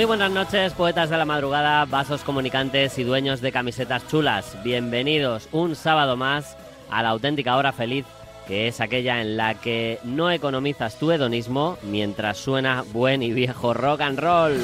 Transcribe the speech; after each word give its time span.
Muy 0.00 0.06
buenas 0.06 0.30
noches, 0.30 0.72
poetas 0.72 1.10
de 1.10 1.18
la 1.18 1.26
madrugada, 1.26 1.84
vasos 1.84 2.22
comunicantes 2.22 2.98
y 2.98 3.04
dueños 3.04 3.42
de 3.42 3.52
camisetas 3.52 4.08
chulas. 4.08 4.56
Bienvenidos 4.64 5.46
un 5.52 5.76
sábado 5.76 6.16
más 6.16 6.56
a 6.90 7.02
la 7.02 7.10
auténtica 7.10 7.54
hora 7.58 7.70
feliz, 7.72 8.06
que 8.48 8.66
es 8.66 8.80
aquella 8.80 9.20
en 9.20 9.36
la 9.36 9.56
que 9.60 9.98
no 10.02 10.30
economizas 10.30 10.98
tu 10.98 11.12
hedonismo 11.12 11.76
mientras 11.82 12.38
suena 12.38 12.82
buen 12.94 13.22
y 13.22 13.34
viejo 13.34 13.74
rock 13.74 14.00
and 14.00 14.18
roll. 14.18 14.58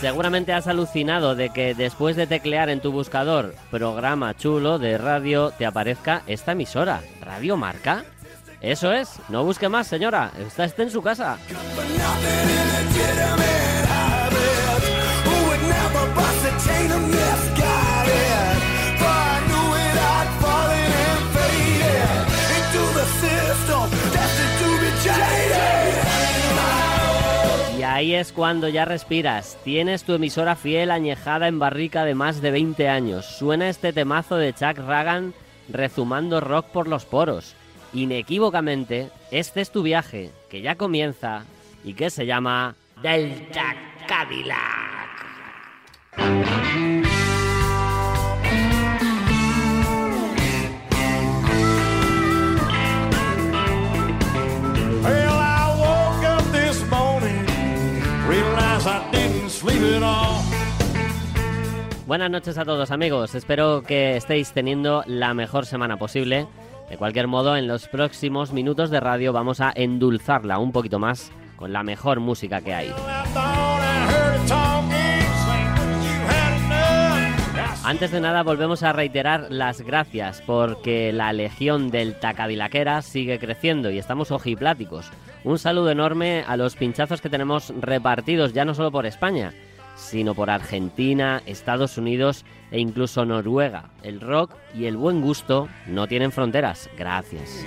Seguramente 0.00 0.54
has 0.54 0.68
alucinado 0.68 1.34
de 1.34 1.50
que 1.50 1.74
después 1.74 2.16
de 2.16 2.26
teclear 2.26 2.70
en 2.70 2.80
tu 2.80 2.92
buscador 2.92 3.54
programa 3.70 4.34
chulo 4.34 4.78
de 4.78 4.96
radio 4.96 5.50
te 5.50 5.66
aparezca 5.66 6.22
esta 6.26 6.52
emisora, 6.52 7.02
Radio 7.20 7.58
Marca. 7.58 8.06
Eso 8.60 8.92
es, 8.92 9.18
no 9.30 9.42
busque 9.42 9.70
más, 9.70 9.86
señora. 9.86 10.30
Está 10.38 10.64
este 10.64 10.82
en 10.82 10.90
su 10.90 11.00
casa. 11.00 11.38
Y 27.78 27.82
ahí 27.82 28.14
es 28.14 28.32
cuando 28.32 28.68
ya 28.68 28.84
respiras. 28.84 29.56
Tienes 29.64 30.04
tu 30.04 30.12
emisora 30.12 30.54
fiel 30.54 30.90
añejada 30.90 31.48
en 31.48 31.58
barrica 31.58 32.04
de 32.04 32.14
más 32.14 32.42
de 32.42 32.50
20 32.50 32.88
años. 32.90 33.24
Suena 33.24 33.70
este 33.70 33.94
temazo 33.94 34.36
de 34.36 34.52
Chuck 34.52 34.76
Ragan 34.76 35.32
rezumando 35.70 36.40
rock 36.40 36.66
por 36.66 36.88
los 36.88 37.06
poros 37.06 37.54
inequívocamente, 37.92 39.10
este 39.30 39.60
es 39.60 39.70
tu 39.70 39.82
viaje, 39.82 40.30
que 40.48 40.62
ya 40.62 40.76
comienza 40.76 41.44
y 41.84 41.94
que 41.94 42.10
se 42.10 42.26
llama 42.26 42.74
Delta 43.02 43.74
Cadillac. 44.06 45.00
Buenas 62.06 62.30
noches 62.32 62.58
a 62.58 62.64
todos 62.64 62.90
amigos, 62.90 63.36
espero 63.36 63.84
que 63.86 64.16
estéis 64.16 64.52
teniendo 64.52 65.04
la 65.06 65.32
mejor 65.32 65.64
semana 65.64 65.96
posible 65.96 66.48
de 66.90 66.96
cualquier 66.96 67.28
modo, 67.28 67.56
en 67.56 67.68
los 67.68 67.86
próximos 67.86 68.52
minutos 68.52 68.90
de 68.90 68.98
radio 68.98 69.32
vamos 69.32 69.60
a 69.60 69.72
endulzarla 69.74 70.58
un 70.58 70.72
poquito 70.72 70.98
más 70.98 71.30
con 71.54 71.72
la 71.72 71.84
mejor 71.84 72.18
música 72.18 72.60
que 72.60 72.74
hay. 72.74 72.92
Antes 77.84 78.10
de 78.10 78.20
nada 78.20 78.42
volvemos 78.42 78.82
a 78.82 78.92
reiterar 78.92 79.46
las 79.50 79.80
gracias 79.80 80.42
porque 80.46 81.12
la 81.12 81.32
legión 81.32 81.90
del 81.90 82.18
Tacadilaquera 82.18 83.02
sigue 83.02 83.38
creciendo 83.38 83.90
y 83.90 83.98
estamos 83.98 84.30
ojipláticos. 84.30 85.10
Un 85.44 85.58
saludo 85.58 85.90
enorme 85.90 86.44
a 86.46 86.56
los 86.56 86.76
pinchazos 86.76 87.20
que 87.20 87.30
tenemos 87.30 87.72
repartidos 87.80 88.52
ya 88.52 88.64
no 88.64 88.74
solo 88.74 88.90
por 88.90 89.06
España, 89.06 89.54
sino 90.00 90.34
por 90.34 90.50
Argentina, 90.50 91.42
Estados 91.46 91.98
Unidos 91.98 92.44
e 92.70 92.80
incluso 92.80 93.24
Noruega. 93.24 93.90
El 94.02 94.20
rock 94.20 94.54
y 94.74 94.86
el 94.86 94.96
buen 94.96 95.20
gusto 95.20 95.68
no 95.86 96.06
tienen 96.08 96.32
fronteras. 96.32 96.88
Gracias. 96.96 97.64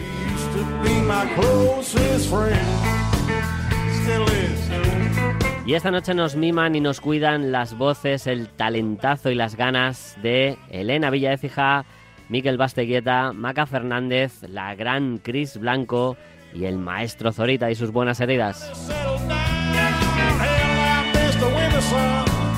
Y 5.65 5.75
esta 5.75 5.91
noche 5.91 6.13
nos 6.13 6.35
miman 6.35 6.75
y 6.75 6.81
nos 6.81 6.99
cuidan 6.99 7.51
las 7.53 7.77
voces, 7.77 8.27
el 8.27 8.49
talentazo 8.49 9.29
y 9.29 9.35
las 9.35 9.55
ganas 9.55 10.17
de 10.21 10.57
Elena 10.69 11.09
Villaecija, 11.09 11.85
Miquel 12.27 12.57
Basteguieta, 12.57 13.31
Maca 13.31 13.65
Fernández, 13.65 14.43
la 14.49 14.75
gran 14.75 15.19
Cris 15.19 15.57
Blanco 15.57 16.17
y 16.53 16.65
el 16.65 16.77
maestro 16.77 17.31
Zorita 17.31 17.71
y 17.71 17.75
sus 17.75 17.91
buenas 17.91 18.19
heridas. 18.19 18.71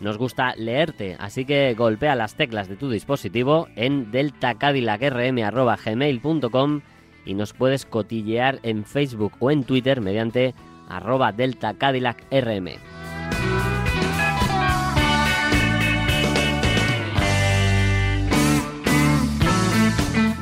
Nos 0.00 0.18
gusta 0.18 0.54
leerte, 0.56 1.16
así 1.18 1.46
que 1.46 1.74
golpea 1.74 2.14
las 2.14 2.34
teclas 2.34 2.68
de 2.68 2.76
tu 2.76 2.90
dispositivo 2.90 3.68
en 3.76 4.10
deltacadillacrm.gmail.com 4.10 6.80
y 7.24 7.32
nos 7.34 7.54
puedes 7.54 7.86
cotillear 7.86 8.60
en 8.62 8.84
Facebook 8.84 9.32
o 9.40 9.50
en 9.50 9.64
Twitter 9.64 10.00
mediante 10.00 10.54
arroba 10.88 11.32
deltacadillacrm. 11.32 12.68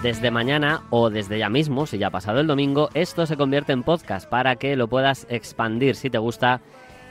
Desde 0.03 0.31
mañana 0.31 0.83
o 0.91 1.09
desde 1.09 1.39
ya 1.39 1.49
mismo, 1.49 1.87
si 1.87 1.97
ya 1.97 2.09
ha 2.09 2.11
pasado 2.11 2.41
el 2.41 2.47
domingo, 2.47 2.91
esto 2.93 3.25
se 3.25 3.39
convierte 3.39 3.73
en 3.73 3.83
podcast 3.83 4.29
para 4.29 4.57
que 4.57 4.77
lo 4.77 4.87
puedas 4.87 5.27
expandir 5.31 5.97
si 5.97 6.11
te 6.11 6.19
gusta 6.19 6.61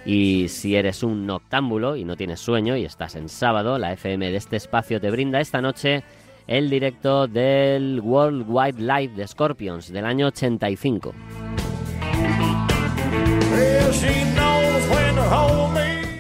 y 0.06 0.48
si 0.50 0.76
eres 0.76 1.04
un 1.04 1.26
noctámbulo 1.26 1.96
y 1.96 2.04
no 2.04 2.16
tienes 2.16 2.40
sueño 2.40 2.76
y 2.76 2.86
estás 2.86 3.16
en 3.16 3.30
sábado, 3.30 3.78
la 3.78 3.94
FM 3.94 4.32
de 4.32 4.38
este 4.38 4.58
espacio 4.58 5.00
te 5.00 5.12
brinda 5.12 5.40
esta 5.40 5.62
noche 5.62 6.04
el 6.48 6.70
directo 6.70 7.28
del 7.28 8.02
World 8.02 8.46
Wide 8.48 8.82
Live 8.82 9.16
de 9.16 9.28
Scorpions 9.28 9.92
del 9.92 10.06
año 10.06 10.28
85. 10.28 11.14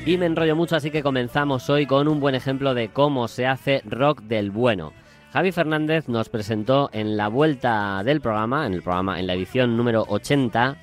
Y 0.05 0.17
me 0.17 0.25
enrollo 0.25 0.55
mucho, 0.55 0.75
así 0.75 0.91
que 0.91 1.01
comenzamos 1.01 1.69
hoy 1.69 1.85
con 1.85 2.07
un 2.07 2.19
buen 2.19 2.35
ejemplo 2.35 2.73
de 2.73 2.89
cómo 2.89 3.27
se 3.27 3.47
hace 3.47 3.81
rock 3.85 4.21
del 4.23 4.51
bueno. 4.51 4.91
Javi 5.31 5.51
Fernández 5.51 6.09
nos 6.09 6.29
presentó 6.29 6.89
en 6.93 7.17
la 7.17 7.27
vuelta 7.27 8.03
del 8.03 8.21
programa, 8.21 8.67
en 8.67 8.73
el 8.73 8.83
programa, 8.83 9.19
en 9.19 9.27
la 9.27 9.33
edición 9.33 9.75
número 9.75 10.05
80, 10.07 10.77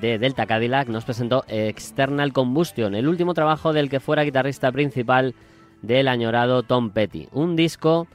de 0.00 0.18
Delta 0.18 0.46
Cadillac 0.46 0.88
nos 0.88 1.04
presentó 1.04 1.44
External 1.48 2.32
Combustion, 2.32 2.94
el 2.94 3.08
último 3.08 3.34
trabajo 3.34 3.72
del 3.72 3.88
que 3.88 4.00
fuera 4.00 4.22
guitarrista 4.22 4.70
principal 4.72 5.34
del 5.82 6.08
añorado 6.08 6.62
Tom 6.62 6.90
Petty. 6.90 7.28
Un 7.32 7.56
disco 7.56 8.06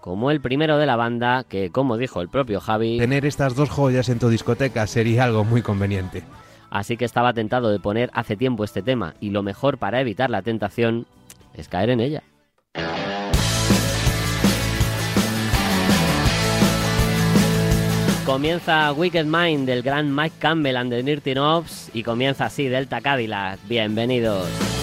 como 0.00 0.30
el 0.30 0.40
primero 0.40 0.78
de 0.78 0.86
la 0.86 0.96
banda 0.96 1.44
que, 1.44 1.70
como 1.70 1.96
dijo 1.96 2.20
el 2.20 2.28
propio 2.28 2.60
Javi... 2.60 2.98
Tener 2.98 3.26
estas 3.26 3.56
dos 3.56 3.70
joyas 3.70 4.08
en 4.08 4.18
tu 4.18 4.28
discoteca 4.28 4.86
sería 4.86 5.24
algo 5.24 5.44
muy 5.44 5.62
conveniente. 5.62 6.22
Así 6.70 6.96
que 6.96 7.04
estaba 7.04 7.32
tentado 7.32 7.70
de 7.70 7.80
poner 7.80 8.10
hace 8.12 8.36
tiempo 8.36 8.64
este 8.64 8.82
tema 8.82 9.14
y 9.20 9.30
lo 9.30 9.42
mejor 9.42 9.78
para 9.78 10.00
evitar 10.00 10.30
la 10.30 10.42
tentación 10.42 11.06
es 11.54 11.68
caer 11.68 11.90
en 11.90 12.00
ella. 12.00 12.22
Comienza 18.26 18.92
Wicked 18.92 19.24
Mind 19.24 19.68
del 19.68 19.84
gran 19.84 20.12
Mike 20.12 20.34
Campbell 20.40 20.76
and 20.76 20.90
the 20.90 21.00
Dirty 21.00 21.32
Knobs 21.32 21.90
y 21.94 22.02
comienza 22.02 22.46
así 22.46 22.66
Delta 22.66 23.00
Cadillac. 23.00 23.60
Bienvenidos. 23.68 24.75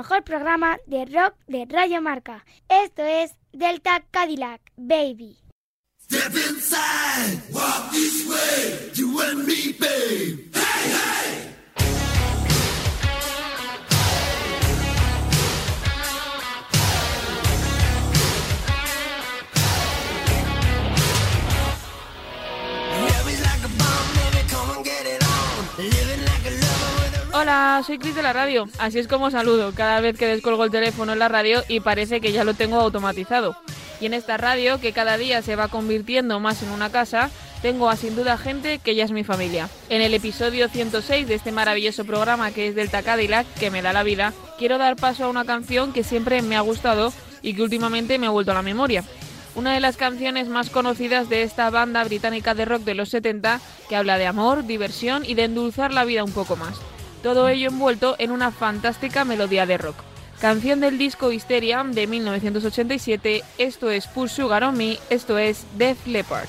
Mejor 0.00 0.24
programa 0.24 0.78
de 0.86 1.04
rock 1.04 1.34
de 1.46 1.66
Radio 1.68 2.00
Marca. 2.00 2.42
Esto 2.70 3.02
es 3.02 3.34
Delta 3.52 4.02
Cadillac, 4.10 4.62
baby. 4.78 5.36
Step 5.98 6.32
inside, 6.34 7.42
walk 7.52 7.90
this 7.92 8.26
way, 8.26 8.90
you 8.94 9.20
and 9.20 9.46
me, 9.46 9.74
babe. 9.78 10.38
Hey, 10.54 10.90
hey! 10.90 11.49
Hola, 27.40 27.82
soy 27.86 27.96
Cris 27.96 28.14
de 28.14 28.22
la 28.22 28.34
radio. 28.34 28.68
Así 28.78 28.98
es 28.98 29.08
como 29.08 29.30
saludo 29.30 29.72
cada 29.74 30.02
vez 30.02 30.18
que 30.18 30.26
descolgo 30.26 30.62
el 30.64 30.70
teléfono 30.70 31.14
en 31.14 31.18
la 31.18 31.28
radio 31.28 31.62
y 31.68 31.80
parece 31.80 32.20
que 32.20 32.32
ya 32.32 32.44
lo 32.44 32.52
tengo 32.52 32.78
automatizado. 32.78 33.56
Y 33.98 34.04
en 34.04 34.12
esta 34.12 34.36
radio, 34.36 34.78
que 34.78 34.92
cada 34.92 35.16
día 35.16 35.40
se 35.40 35.56
va 35.56 35.68
convirtiendo 35.68 36.38
más 36.38 36.62
en 36.62 36.68
una 36.68 36.90
casa, 36.90 37.30
tengo 37.62 37.88
a 37.88 37.96
sin 37.96 38.14
duda 38.14 38.36
gente 38.36 38.78
que 38.78 38.94
ya 38.94 39.06
es 39.06 39.10
mi 39.10 39.24
familia. 39.24 39.70
En 39.88 40.02
el 40.02 40.12
episodio 40.12 40.68
106 40.68 41.26
de 41.26 41.34
este 41.34 41.50
maravilloso 41.50 42.04
programa 42.04 42.50
que 42.50 42.68
es 42.68 42.74
Delta 42.74 43.02
Cadillac, 43.02 43.46
que 43.54 43.70
me 43.70 43.80
da 43.80 43.94
la 43.94 44.02
vida, 44.02 44.34
quiero 44.58 44.76
dar 44.76 44.96
paso 44.96 45.24
a 45.24 45.28
una 45.30 45.46
canción 45.46 45.94
que 45.94 46.04
siempre 46.04 46.42
me 46.42 46.56
ha 46.56 46.60
gustado 46.60 47.10
y 47.40 47.54
que 47.54 47.62
últimamente 47.62 48.18
me 48.18 48.26
ha 48.26 48.30
vuelto 48.30 48.50
a 48.50 48.56
la 48.56 48.62
memoria. 48.62 49.02
Una 49.54 49.72
de 49.72 49.80
las 49.80 49.96
canciones 49.96 50.48
más 50.48 50.68
conocidas 50.68 51.30
de 51.30 51.42
esta 51.42 51.70
banda 51.70 52.04
británica 52.04 52.54
de 52.54 52.66
rock 52.66 52.82
de 52.82 52.94
los 52.94 53.08
70 53.08 53.62
que 53.88 53.96
habla 53.96 54.18
de 54.18 54.26
amor, 54.26 54.66
diversión 54.66 55.24
y 55.24 55.32
de 55.32 55.44
endulzar 55.44 55.94
la 55.94 56.04
vida 56.04 56.22
un 56.22 56.32
poco 56.32 56.56
más. 56.56 56.78
Todo 57.22 57.48
ello 57.48 57.68
envuelto 57.68 58.16
en 58.18 58.30
una 58.30 58.50
fantástica 58.50 59.24
melodía 59.24 59.66
de 59.66 59.78
rock. 59.78 59.96
Canción 60.40 60.80
del 60.80 60.96
disco 60.96 61.32
Hysteria 61.32 61.84
de 61.84 62.06
1987. 62.06 63.42
Esto 63.58 63.90
es 63.90 64.06
Push 64.06 64.30
Sugar 64.30 64.64
on 64.64 64.76
Me. 64.76 64.98
Esto 65.10 65.36
es 65.36 65.66
Def 65.76 66.06
Leppard. 66.06 66.48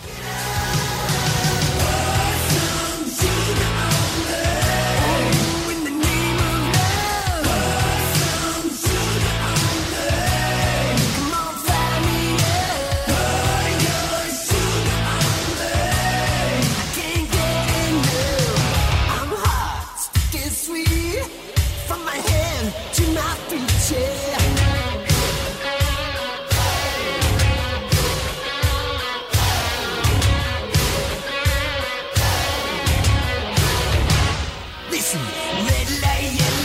Red 35.71 35.89
light, 36.01 36.60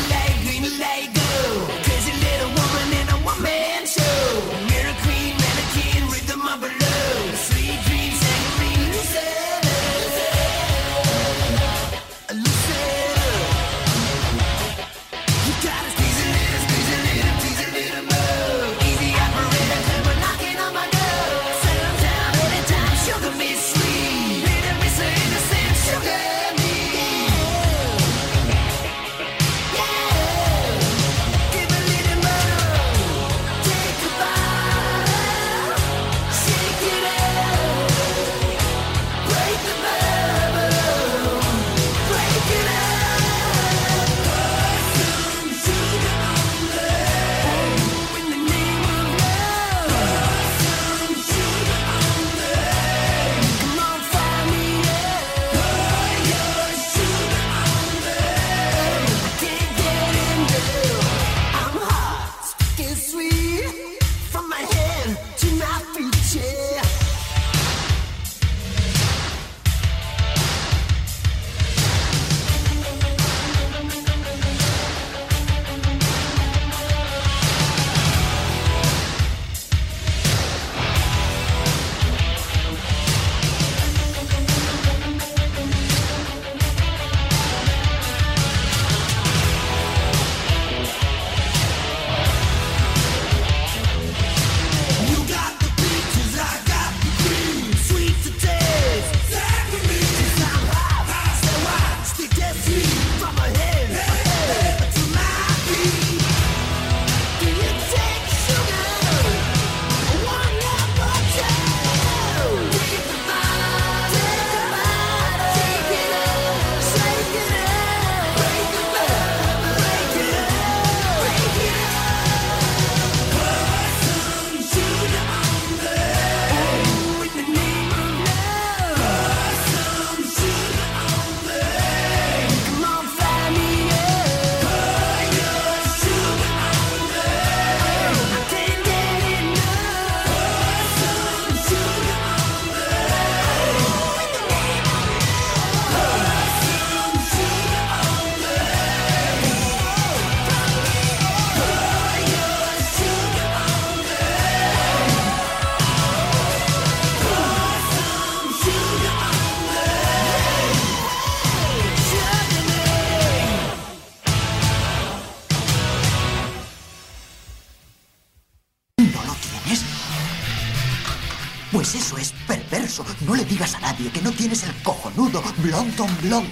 Pues 171.77 171.95
eso 171.95 172.17
es 172.17 172.33
perverso. 172.49 173.05
No 173.27 173.35
le 173.35 173.45
digas 173.45 173.75
a 173.75 173.81
nadie 173.81 174.11
que 174.11 174.23
no 174.23 174.33
tienes 174.33 174.65
el 174.65 174.75
cojonudo 174.83 175.43
Blond 175.59 176.01
on 176.01 176.09
Blond. 176.23 176.49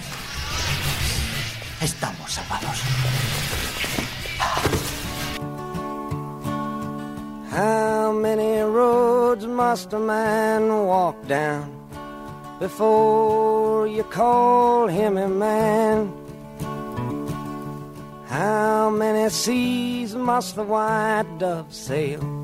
Estamos 1.80 2.30
salvados. 2.30 2.82
How 7.50 8.12
many 8.12 8.60
roads 8.60 9.46
must 9.46 9.94
a 9.94 9.98
man 9.98 10.68
walk 10.68 11.16
down 11.26 11.70
before 12.60 13.88
you 13.88 14.04
call 14.04 14.88
him 14.88 15.16
a 15.16 15.26
man? 15.26 16.12
How 18.28 18.90
many 18.90 19.30
seas 19.30 20.14
must 20.14 20.56
the 20.56 20.64
white 20.64 21.38
dove 21.38 21.72
sail 21.72 22.43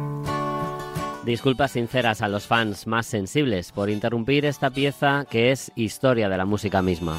Disculpas 1.25 1.71
sinceras 1.71 2.23
a 2.23 2.27
los 2.27 2.47
fans 2.47 2.87
más 2.87 3.05
sensibles 3.05 3.71
por 3.71 3.91
interrumpir 3.91 4.43
esta 4.43 4.71
pieza 4.71 5.25
que 5.29 5.51
es 5.51 5.71
historia 5.75 6.29
de 6.29 6.37
la 6.37 6.45
música 6.45 6.81
misma. 6.81 7.17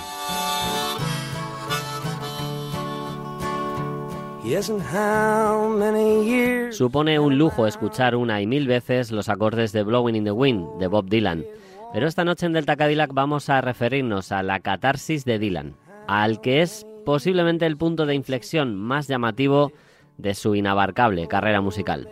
Supone 6.73 7.21
un 7.21 7.39
lujo 7.39 7.69
escuchar 7.69 8.17
una 8.17 8.43
y 8.43 8.47
mil 8.49 8.67
veces 8.67 9.13
los 9.13 9.29
acordes 9.29 9.71
de 9.71 9.85
Blowing 9.85 10.17
in 10.17 10.25
the 10.25 10.33
Wind 10.33 10.81
de 10.81 10.89
Bob 10.89 11.09
Dylan. 11.09 11.45
Pero 11.93 12.09
esta 12.09 12.25
noche 12.25 12.47
en 12.47 12.55
Delta 12.55 12.75
Cadillac 12.75 13.13
vamos 13.15 13.49
a 13.51 13.61
referirnos 13.61 14.33
a 14.33 14.43
la 14.43 14.59
catarsis 14.59 15.25
de 15.25 15.39
Dylan, 15.39 15.77
al 16.09 16.41
que 16.41 16.63
es 16.63 16.85
posiblemente 17.05 17.67
el 17.67 17.77
punto 17.77 18.05
de 18.05 18.17
inflexión 18.17 18.75
más 18.75 19.07
llamativo 19.07 19.71
de 20.19 20.35
su 20.35 20.57
inabarcable 20.57 21.29
carrera 21.29 21.61
musical. 21.61 22.09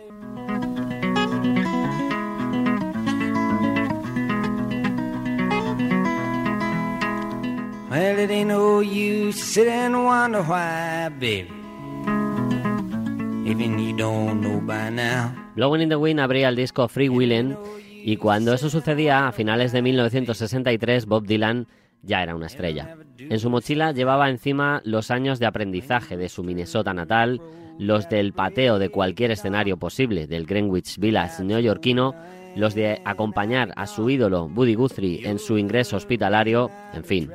By 14.65 14.89
now. 14.89 15.33
Blowing 15.55 15.81
in 15.81 15.89
the 15.89 15.95
Wind 15.95 16.19
abría 16.19 16.49
el 16.49 16.55
disco 16.55 16.87
Free 16.87 17.09
Willin' 17.09 17.57
y 18.03 18.17
cuando 18.17 18.53
eso 18.53 18.69
sucedía, 18.69 19.27
a 19.27 19.31
finales 19.31 19.71
de 19.71 19.81
1963, 19.81 21.05
Bob 21.05 21.25
Dylan 21.25 21.67
ya 22.03 22.23
era 22.23 22.35
una 22.35 22.47
estrella. 22.47 22.97
En 23.17 23.39
su 23.39 23.49
mochila 23.49 23.91
llevaba 23.91 24.29
encima 24.29 24.81
los 24.85 25.11
años 25.11 25.39
de 25.39 25.45
aprendizaje 25.45 26.17
de 26.17 26.29
su 26.29 26.43
Minnesota 26.43 26.93
natal, 26.93 27.41
los 27.77 28.09
del 28.09 28.33
pateo 28.33 28.79
de 28.79 28.89
cualquier 28.89 29.31
escenario 29.31 29.77
posible 29.77 30.27
del 30.27 30.45
Greenwich 30.45 30.97
Village 30.97 31.43
neoyorquino, 31.43 32.15
los 32.55 32.75
de 32.75 33.01
acompañar 33.05 33.73
a 33.75 33.87
su 33.87 34.09
ídolo 34.09 34.47
Buddy 34.49 34.75
Guthrie 34.75 35.27
en 35.29 35.39
su 35.39 35.57
ingreso 35.57 35.95
hospitalario, 35.95 36.69
en 36.93 37.03
fin. 37.03 37.31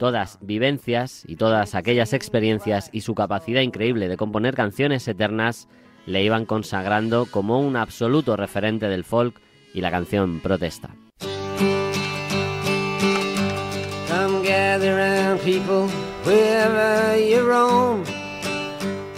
Todas 0.00 0.38
vivencias 0.40 1.24
y 1.26 1.36
todas 1.36 1.74
aquellas 1.74 2.14
experiencias 2.14 2.88
y 2.90 3.02
su 3.02 3.14
capacidad 3.14 3.60
increíble 3.60 4.08
de 4.08 4.16
componer 4.16 4.54
canciones 4.54 5.06
eternas 5.06 5.68
le 6.06 6.24
iban 6.24 6.46
consagrando 6.46 7.26
como 7.26 7.60
un 7.60 7.76
absoluto 7.76 8.34
referente 8.34 8.88
del 8.88 9.04
folk 9.04 9.38
y 9.74 9.82
la 9.82 9.90
canción 9.90 10.40
protesta. 10.40 10.88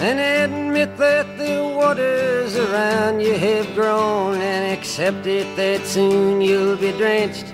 And 0.02 0.18
admit 0.18 0.96
that 0.96 1.38
the 1.38 1.62
waters 1.76 2.56
around 2.56 3.20
you 3.20 3.34
have 3.34 3.72
grown 3.72 4.34
and 4.42 4.76
accept 4.76 5.28
it 5.28 5.46
that 5.54 5.86
soon 5.86 6.40
you'll 6.40 6.76
be 6.76 6.90
drenched. 6.98 7.51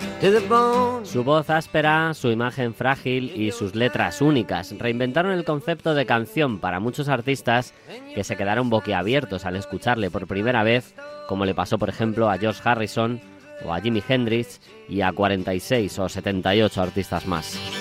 Su 1.05 1.23
voz 1.23 1.49
áspera, 1.49 2.13
su 2.13 2.31
imagen 2.31 2.75
frágil 2.75 3.33
y 3.41 3.53
sus 3.53 3.77
letras 3.77 4.21
únicas 4.21 4.75
reinventaron 4.77 5.31
el 5.31 5.45
concepto 5.45 5.95
de 5.95 6.07
canción 6.07 6.59
para 6.59 6.81
muchos 6.81 7.09
artistas 7.09 7.73
que 8.15 8.25
se 8.25 8.37
quedaron 8.37 8.69
boquiabiertos 8.69 9.45
al 9.45 9.55
escucharle 9.55 10.11
por 10.11 10.27
primera 10.27 10.65
vez, 10.65 10.95
como 11.29 11.45
le 11.45 11.55
pasó 11.55 11.79
por 11.79 11.89
ejemplo 11.89 12.29
a 12.29 12.39
George 12.39 12.61
Harrison 12.65 13.21
o 13.65 13.73
a 13.73 13.81
Jimi 13.81 14.03
Hendrix 14.09 14.61
y 14.89 15.03
a 15.03 15.13
46 15.13 15.99
o 16.01 16.09
78 16.09 16.83
artistas 16.83 17.27
más. 17.27 17.78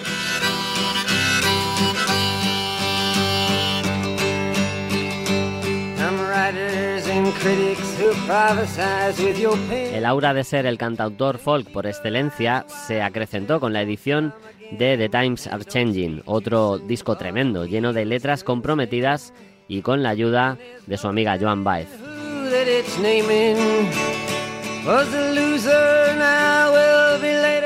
El 9.94 10.06
aura 10.06 10.34
de 10.34 10.44
ser 10.44 10.65
el 10.65 10.77
cantautor 10.77 11.38
folk 11.38 11.70
por 11.72 11.86
excelencia 11.88 12.65
se 12.67 13.01
acrecentó 13.01 13.60
con 13.60 13.74
la 13.74 13.82
edición 13.82 14.34
de 14.72 14.98
The 14.98 15.10
Times 15.10 15.48
Are 15.48 15.63
Changing, 15.63 16.24
otro 16.25 16.77
disco 16.77 17.15
tremendo, 17.15 17.65
lleno 17.65 17.94
de 17.94 18.06
letras 18.06 18.44
comprometidas 18.44 19.34
y 19.67 19.82
con 19.82 20.03
la 20.03 20.10
ayuda 20.10 20.58
de 20.86 20.98
su 20.98 21.08
amiga 21.08 21.38
Joan 21.39 21.63
Baez. 21.63 21.89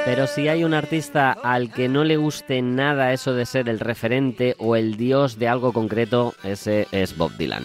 Pero 0.06 0.28
si 0.28 0.48
hay 0.48 0.64
un 0.64 0.74
artista 0.74 1.32
al 1.32 1.72
que 1.72 1.88
no 1.88 2.04
le 2.04 2.18
guste 2.18 2.62
nada 2.62 3.14
eso 3.14 3.34
de 3.34 3.46
ser 3.46 3.70
el 3.70 3.80
referente 3.80 4.56
o 4.58 4.76
el 4.76 4.98
dios 4.98 5.38
de 5.38 5.48
algo 5.48 5.72
concreto, 5.72 6.34
ese 6.44 6.88
es 6.92 7.16
Bob 7.16 7.32
Dylan. 7.38 7.64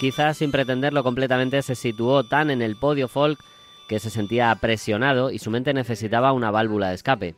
Quizás 0.00 0.36
sin 0.36 0.52
pretenderlo 0.52 1.02
completamente 1.02 1.62
se 1.62 1.74
situó 1.74 2.24
tan 2.24 2.50
en 2.50 2.60
el 2.60 2.76
podio 2.76 3.08
folk 3.08 3.38
que 3.88 3.98
se 3.98 4.10
sentía 4.10 4.54
presionado 4.56 5.30
y 5.30 5.38
su 5.38 5.50
mente 5.50 5.72
necesitaba 5.72 6.32
una 6.32 6.50
válvula 6.50 6.88
de 6.88 6.96
escape. 6.96 7.34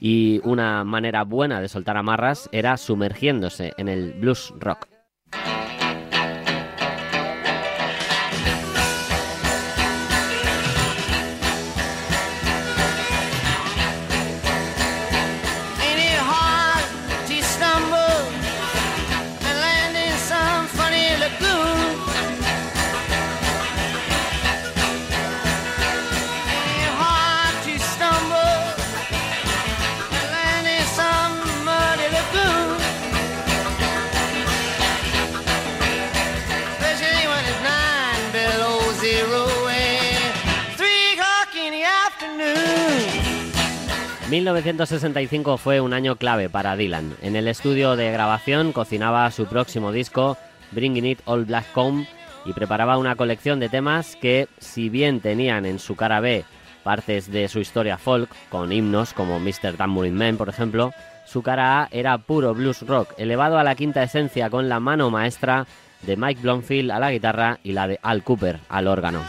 Y 0.00 0.40
una 0.42 0.82
manera 0.82 1.22
buena 1.22 1.60
de 1.60 1.68
soltar 1.68 1.96
amarras 1.96 2.48
era 2.50 2.76
sumergiéndose 2.76 3.72
en 3.76 3.88
el 3.88 4.14
blues 4.14 4.52
rock. 4.58 4.88
1965 44.32 45.58
fue 45.58 45.82
un 45.82 45.92
año 45.92 46.16
clave 46.16 46.48
para 46.48 46.74
Dylan. 46.74 47.14
En 47.20 47.36
el 47.36 47.48
estudio 47.48 47.96
de 47.96 48.10
grabación 48.12 48.72
cocinaba 48.72 49.30
su 49.30 49.44
próximo 49.44 49.92
disco, 49.92 50.38
Bringing 50.70 51.04
It 51.04 51.20
All 51.26 51.44
Black 51.44 51.66
Home, 51.74 52.08
y 52.46 52.54
preparaba 52.54 52.96
una 52.96 53.14
colección 53.14 53.60
de 53.60 53.68
temas 53.68 54.16
que, 54.16 54.48
si 54.58 54.88
bien 54.88 55.20
tenían 55.20 55.66
en 55.66 55.78
su 55.78 55.96
cara 55.96 56.20
B 56.20 56.46
partes 56.82 57.30
de 57.30 57.46
su 57.48 57.60
historia 57.60 57.98
folk, 57.98 58.30
con 58.48 58.72
himnos 58.72 59.12
como 59.12 59.38
Mr. 59.38 59.74
Tambourine 59.76 60.16
Man, 60.16 60.38
por 60.38 60.48
ejemplo, 60.48 60.94
su 61.26 61.42
cara 61.42 61.82
A 61.82 61.88
era 61.90 62.16
puro 62.16 62.54
blues 62.54 62.86
rock, 62.86 63.12
elevado 63.18 63.58
a 63.58 63.64
la 63.64 63.74
quinta 63.74 64.02
esencia 64.02 64.48
con 64.48 64.66
la 64.66 64.80
mano 64.80 65.10
maestra 65.10 65.66
de 66.00 66.16
Mike 66.16 66.40
Blomfield 66.40 66.90
a 66.90 66.98
la 66.98 67.12
guitarra 67.12 67.58
y 67.62 67.72
la 67.72 67.86
de 67.86 67.98
Al 68.02 68.22
Cooper 68.22 68.60
al 68.70 68.88
órgano. 68.88 69.20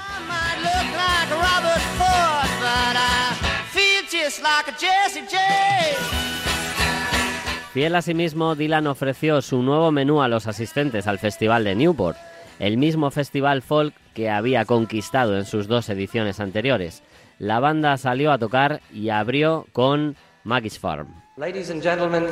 Fiel 7.74 7.96
a 7.96 8.02
sí 8.02 8.14
mismo, 8.14 8.56
Dylan 8.56 8.88
ofreció 8.88 9.42
su 9.42 9.62
nuevo 9.62 9.92
menú 9.92 10.22
a 10.22 10.28
los 10.28 10.48
asistentes 10.48 11.08
al 11.08 11.20
Festival 11.20 11.64
de 11.64 11.76
Newport, 11.76 12.18
el 12.60 12.78
mismo 12.78 13.12
festival 13.12 13.62
folk 13.62 13.94
que 14.14 14.30
había 14.30 14.66
conquistado 14.66 15.38
en 15.38 15.46
sus 15.46 15.68
dos 15.68 15.90
ediciones 15.90 16.40
anteriores. 16.40 17.04
La 17.38 17.60
banda 17.60 17.98
salió 17.98 18.32
a 18.32 18.38
tocar 18.38 18.82
y 18.92 19.10
abrió 19.10 19.68
con 19.72 20.16
Maggie's 20.44 20.80
Farm. 20.80 21.08
Ladies 21.38 21.70
and 21.70 21.82
gentlemen, 21.82 22.28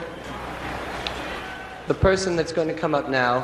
the 1.87 1.93
person 1.93 2.35
that's 2.35 2.53
going 2.53 2.67
to 2.67 2.79
come 2.79 2.95
up 2.95 3.09
now 3.09 3.43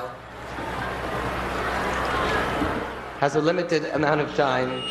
has 3.20 3.36
a 3.36 3.42
limited 3.42 3.84
amount 3.94 4.22
of 4.22 4.36
time. 4.36 4.82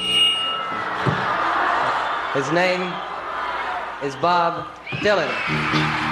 His 2.35 2.52
name 2.52 2.92
is 4.00 4.16
Bob 4.16 4.78
Dylan. 5.02 6.05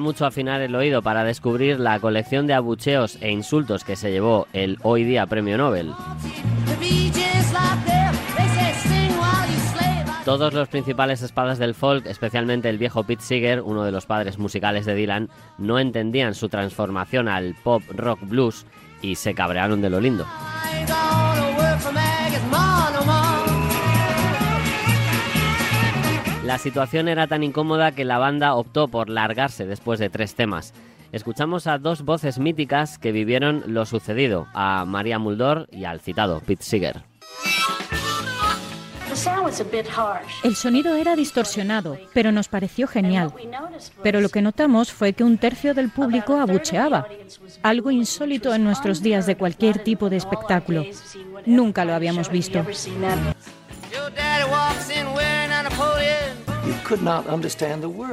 Mucho 0.00 0.26
afinar 0.26 0.60
el 0.60 0.74
oído 0.74 1.02
para 1.02 1.24
descubrir 1.24 1.80
la 1.80 1.98
colección 1.98 2.46
de 2.46 2.54
abucheos 2.54 3.18
e 3.20 3.30
insultos 3.30 3.84
que 3.84 3.96
se 3.96 4.10
llevó 4.10 4.46
el 4.52 4.78
hoy 4.82 5.04
día 5.04 5.26
premio 5.26 5.58
Nobel. 5.58 5.92
Todos 10.24 10.52
los 10.52 10.68
principales 10.68 11.22
espadas 11.22 11.58
del 11.58 11.74
folk, 11.74 12.06
especialmente 12.06 12.68
el 12.68 12.78
viejo 12.78 13.04
Pete 13.04 13.22
Seeger, 13.22 13.62
uno 13.62 13.82
de 13.82 13.92
los 13.92 14.06
padres 14.06 14.38
musicales 14.38 14.86
de 14.86 14.94
Dylan, 14.94 15.30
no 15.56 15.78
entendían 15.78 16.34
su 16.34 16.48
transformación 16.48 17.28
al 17.28 17.54
pop 17.54 17.82
rock 17.88 18.20
blues 18.22 18.66
y 19.02 19.16
se 19.16 19.34
cabrearon 19.34 19.80
de 19.80 19.90
lo 19.90 20.00
lindo. 20.00 20.26
La 26.48 26.56
situación 26.56 27.08
era 27.08 27.26
tan 27.26 27.42
incómoda 27.42 27.92
que 27.92 28.06
la 28.06 28.16
banda 28.16 28.54
optó 28.54 28.88
por 28.88 29.10
largarse 29.10 29.66
después 29.66 30.00
de 30.00 30.08
tres 30.08 30.34
temas. 30.34 30.72
escuchamos 31.12 31.66
a 31.66 31.76
dos 31.76 32.06
voces 32.06 32.38
míticas 32.38 32.96
que 32.96 33.12
vivieron 33.12 33.64
lo 33.66 33.84
sucedido, 33.84 34.46
a 34.54 34.86
María 34.86 35.18
Muldor 35.18 35.68
y 35.70 35.84
al 35.84 36.00
citado 36.00 36.40
Pete 36.40 36.62
Seeger. 36.62 37.02
El 40.42 40.56
sonido 40.56 40.96
era 40.96 41.16
distorsionado, 41.16 41.98
pero 42.14 42.32
nos 42.32 42.48
pareció 42.48 42.86
genial. 42.86 43.30
Pero 44.02 44.22
lo 44.22 44.30
que 44.30 44.40
notamos 44.40 44.90
fue 44.90 45.12
que 45.12 45.24
un 45.24 45.36
tercio 45.36 45.74
del 45.74 45.90
público 45.90 46.40
abucheaba, 46.40 47.06
algo 47.62 47.90
insólito 47.90 48.54
en 48.54 48.64
nuestros 48.64 49.02
días 49.02 49.26
de 49.26 49.36
cualquier 49.36 49.84
tipo 49.84 50.08
de 50.08 50.16
espectáculo. 50.16 50.86
Nunca 51.44 51.84
lo 51.84 51.92
habíamos 51.92 52.30
visto. 52.30 52.64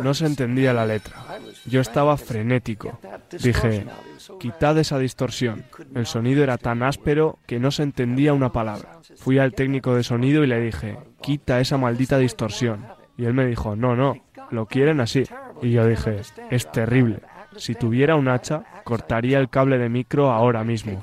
No 0.02 0.14
se 0.14 0.26
entendía 0.26 0.74
la 0.74 0.86
letra. 0.86 1.16
Yo 1.66 1.82
estaba 1.82 2.18
frenético. 2.18 3.00
Dije, 3.32 3.86
quitad 4.40 4.78
esa 4.78 5.00
distorsión. 5.00 5.66
El 5.94 6.06
sonido 6.06 6.44
era 6.44 6.58
tan 6.58 6.84
áspero 6.84 7.40
que 7.46 7.60
no 7.60 7.72
se 7.72 7.84
entendía 7.84 8.34
una 8.34 8.52
palabra. 8.52 9.00
Fui 9.18 9.40
al 9.40 9.54
técnico 9.54 9.96
de 9.96 10.04
sonido 10.04 10.44
y 10.44 10.48
le 10.48 10.60
dije, 10.60 10.98
quita 11.22 11.60
esa 11.60 11.78
maldita 11.78 12.18
distorsión. 12.18 12.86
Y 13.18 13.26
él 13.26 13.34
me 13.34 13.46
dijo, 13.46 13.76
no, 13.76 13.96
no, 13.96 14.16
lo 14.52 14.66
quieren 14.66 15.00
así. 15.00 15.24
Y 15.62 15.72
yo 15.72 15.88
dije, 15.88 16.22
es 16.50 16.72
terrible. 16.72 17.22
Si 17.58 17.74
tuviera 17.76 18.16
un 18.16 18.28
hacha, 18.28 18.64
cortaría 18.84 19.40
el 19.40 19.50
cable 19.50 19.78
de 19.78 19.90
micro 19.90 20.32
ahora 20.32 20.64
mismo. 20.64 21.00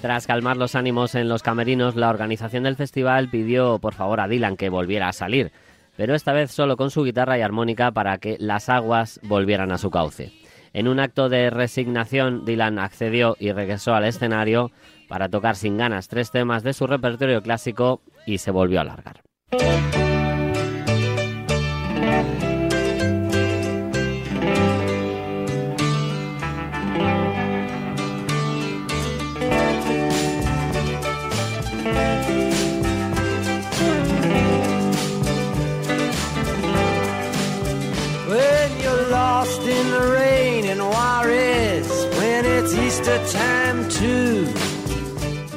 Tras 0.00 0.26
calmar 0.26 0.56
los 0.56 0.74
ánimos 0.74 1.14
en 1.14 1.28
los 1.28 1.42
camerinos, 1.42 1.96
la 1.96 2.10
organización 2.10 2.64
del 2.64 2.76
festival 2.76 3.28
pidió 3.28 3.78
por 3.78 3.94
favor 3.94 4.20
a 4.20 4.28
Dylan 4.28 4.56
que 4.56 4.68
volviera 4.68 5.08
a 5.08 5.12
salir, 5.12 5.52
pero 5.96 6.14
esta 6.14 6.32
vez 6.32 6.50
solo 6.50 6.76
con 6.76 6.90
su 6.90 7.02
guitarra 7.02 7.38
y 7.38 7.42
armónica 7.42 7.90
para 7.90 8.18
que 8.18 8.36
las 8.38 8.68
aguas 8.68 9.18
volvieran 9.22 9.72
a 9.72 9.78
su 9.78 9.90
cauce. 9.90 10.32
En 10.72 10.88
un 10.88 11.00
acto 11.00 11.28
de 11.28 11.48
resignación, 11.50 12.44
Dylan 12.44 12.78
accedió 12.78 13.36
y 13.40 13.50
regresó 13.52 13.94
al 13.94 14.04
escenario 14.04 14.70
para 15.08 15.28
tocar 15.28 15.56
sin 15.56 15.78
ganas 15.78 16.08
tres 16.08 16.30
temas 16.30 16.62
de 16.62 16.74
su 16.74 16.86
repertorio 16.86 17.42
clásico 17.42 18.02
y 18.26 18.38
se 18.38 18.50
volvió 18.50 18.80
a 18.80 18.84
largar. 18.84 19.22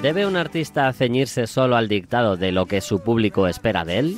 ¿Debe 0.02 0.26
un 0.26 0.38
artista 0.38 0.92
ceñirse 0.94 1.46
solo 1.46 1.76
al 1.76 1.90
dictado 1.90 2.38
de 2.38 2.52
lo 2.52 2.66
que 2.66 2.80
su 2.80 3.02
público 3.02 3.48
espera 3.48 3.84
de 3.84 4.00
él? 4.00 4.18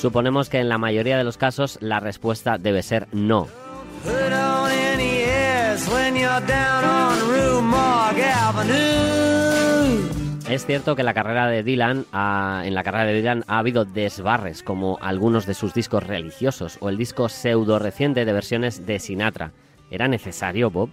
Suponemos 0.00 0.48
que 0.48 0.58
en 0.58 0.68
la 0.68 0.78
mayoría 0.78 1.18
de 1.18 1.24
los 1.24 1.36
casos 1.36 1.78
la 1.80 2.00
respuesta 2.00 2.56
debe 2.58 2.82
ser 2.82 3.06
no. 3.12 3.48
Es 10.48 10.66
cierto 10.66 10.94
que 10.94 11.02
la 11.02 11.14
carrera 11.14 11.46
de 11.48 11.62
Dylan 11.62 12.04
ha- 12.12 12.62
en 12.64 12.74
la 12.74 12.82
carrera 12.82 13.06
de 13.06 13.14
Dylan 13.14 13.44
ha 13.48 13.58
habido 13.58 13.84
desbarres 13.86 14.62
como 14.62 14.98
algunos 15.00 15.46
de 15.46 15.54
sus 15.54 15.72
discos 15.72 16.02
religiosos 16.06 16.76
o 16.80 16.90
el 16.90 16.98
disco 16.98 17.28
pseudo 17.30 17.78
reciente 17.78 18.24
de 18.26 18.32
versiones 18.32 18.84
de 18.86 18.98
Sinatra. 18.98 19.52
¿Era 19.90 20.06
necesario, 20.06 20.70
Bob? 20.70 20.90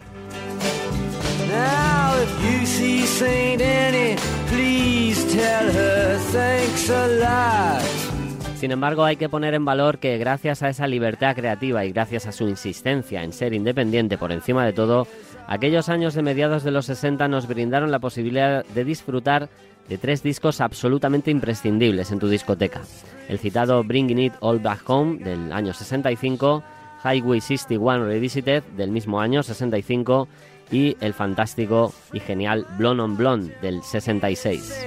Now 1.50 2.14
if 2.24 2.60
you 2.62 2.66
see 2.66 3.02
Saint 3.06 3.62
Annie, 3.62 4.16
please 4.50 5.22
tell 5.34 5.70
her 5.70 6.18
thanks 6.32 6.90
a 6.90 7.08
lot. 7.08 8.21
Sin 8.62 8.72
embargo, 8.72 9.06
hay 9.06 9.16
que 9.16 9.28
poner 9.28 9.56
en 9.56 9.66
valor 9.66 9.98
que 9.98 10.20
gracias 10.20 10.62
a 10.62 10.70
esa 10.70 10.86
libertad 10.86 11.36
creativa 11.36 11.84
y 11.84 11.92
gracias 11.92 12.28
a 12.28 12.32
su 12.32 12.48
insistencia 12.48 13.24
en 13.24 13.34
ser 13.34 13.56
independiente 13.56 14.20
por 14.20 14.32
encima 14.32 14.64
de 14.64 14.72
todo, 14.72 15.08
aquellos 15.48 15.90
años 15.90 16.14
de 16.14 16.22
mediados 16.22 16.64
de 16.64 16.70
los 16.70 16.86
60 16.86 17.28
nos 17.28 17.48
brindaron 17.48 17.90
la 17.90 17.98
posibilidad 17.98 18.64
de 18.64 18.84
disfrutar 18.84 19.50
de 19.90 19.98
tres 19.98 20.22
discos 20.22 20.62
absolutamente 20.62 21.32
imprescindibles 21.32 22.12
en 22.12 22.20
tu 22.20 22.30
discoteca. 22.30 22.82
El 23.30 23.40
citado 23.40 23.84
Bringing 23.84 24.20
It 24.20 24.34
All 24.42 24.60
Back 24.60 24.88
Home 24.88 25.24
del 25.24 25.52
año 25.52 25.74
65, 25.74 26.62
Highway 27.04 27.42
61 27.42 28.06
Revisited 28.06 28.62
del 28.78 28.92
mismo 28.92 29.20
año 29.20 29.42
65 29.42 30.28
y 30.70 30.96
el 31.02 31.16
fantástico 31.16 31.96
y 32.14 32.20
genial 32.20 32.68
Blonde 32.78 33.02
on 33.02 33.18
Blonde 33.18 33.56
del 33.60 33.82
66. 33.82 34.86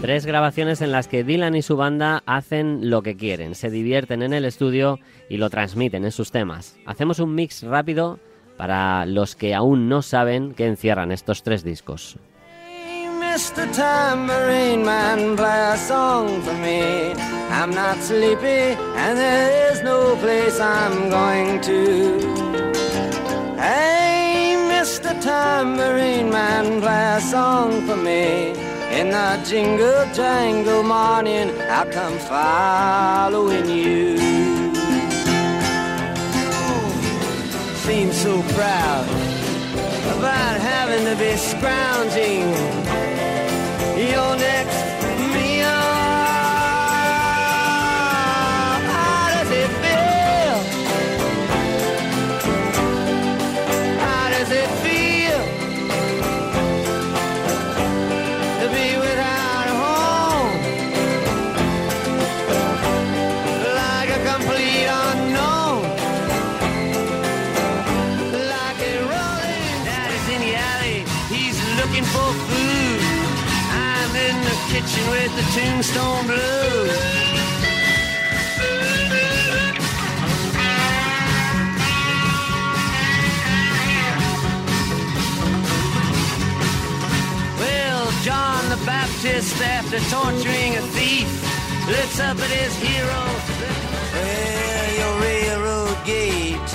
Tres 0.00 0.26
grabaciones 0.26 0.80
en 0.80 0.92
las 0.92 1.08
que 1.08 1.24
Dylan 1.24 1.54
y 1.54 1.62
su 1.62 1.76
banda 1.76 2.22
hacen 2.26 2.90
lo 2.90 3.02
que 3.02 3.16
quieren, 3.16 3.54
se 3.54 3.70
divierten 3.70 4.22
en 4.22 4.32
el 4.32 4.44
estudio 4.44 4.98
y 5.28 5.36
lo 5.36 5.48
transmiten 5.48 6.04
en 6.04 6.12
sus 6.12 6.32
temas. 6.32 6.76
Hacemos 6.86 7.18
un 7.18 7.34
mix 7.34 7.62
rápido 7.62 8.18
para 8.56 9.06
los 9.06 9.36
que 9.36 9.54
aún 9.54 9.88
no 9.88 10.02
saben 10.02 10.54
qué 10.54 10.66
encierran 10.66 11.12
estos 11.12 11.42
tres 11.42 11.62
discos. 11.64 12.16
Hey, 12.68 13.08
Mr. 13.08 13.70
Tambourine 13.72 14.84
Man, 14.84 15.36
play 15.36 15.72
a 15.72 15.76
song 15.76 16.42
for 16.42 16.54
me. 16.54 17.12
I'm 17.50 17.70
not 17.70 17.96
sleepy, 17.98 18.76
and 18.96 19.18
there 19.18 19.72
is 19.72 19.82
no 19.82 20.16
place 20.16 20.58
I'm 20.60 21.10
going 21.10 21.60
to. 21.60 22.18
Hey, 23.58 24.11
Mr. 24.82 25.14
Tambourine 25.22 26.28
Man, 26.28 26.80
play 26.80 27.14
a 27.16 27.20
song 27.20 27.86
for 27.86 27.94
me. 27.94 28.50
In 28.98 29.10
the 29.10 29.40
jingle 29.48 30.04
jangle 30.12 30.82
morning, 30.82 31.52
I'll 31.70 31.86
come 31.86 32.18
following 32.18 33.68
you. 33.68 34.18
Seem 37.86 38.10
so 38.10 38.42
proud 38.58 39.06
about 40.16 40.56
having 40.60 41.04
to 41.04 41.14
be 41.14 41.36
scrounging 41.36 42.48
your 44.10 44.34
next 44.34 44.81
looking 72.02 72.12
for 72.12 72.32
food. 72.48 73.00
I'm 73.70 74.16
in 74.16 74.36
the 74.44 74.56
kitchen 74.70 75.10
with 75.10 75.32
the 75.36 75.42
tombstone 75.54 76.26
blues. 76.26 76.92
Well, 87.58 88.10
John 88.22 88.68
the 88.68 88.84
Baptist, 88.84 89.60
after 89.62 89.98
torturing 90.10 90.76
a 90.76 90.82
thief, 90.92 91.28
looks 91.88 92.20
up 92.20 92.38
at 92.38 92.50
his 92.50 92.74
hero. 92.76 93.22
Well, 94.14 94.94
your 94.98 95.20
railroad 95.20 96.04
gate, 96.04 96.70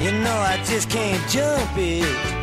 you 0.00 0.12
know 0.22 0.36
I 0.36 0.62
just 0.64 0.90
can't 0.90 1.28
jump 1.28 1.70
it. 1.76 2.33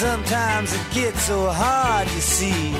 Sometimes 0.00 0.72
it 0.72 0.86
gets 0.94 1.24
so 1.24 1.50
hard, 1.50 2.08
you 2.08 2.22
see. 2.22 2.72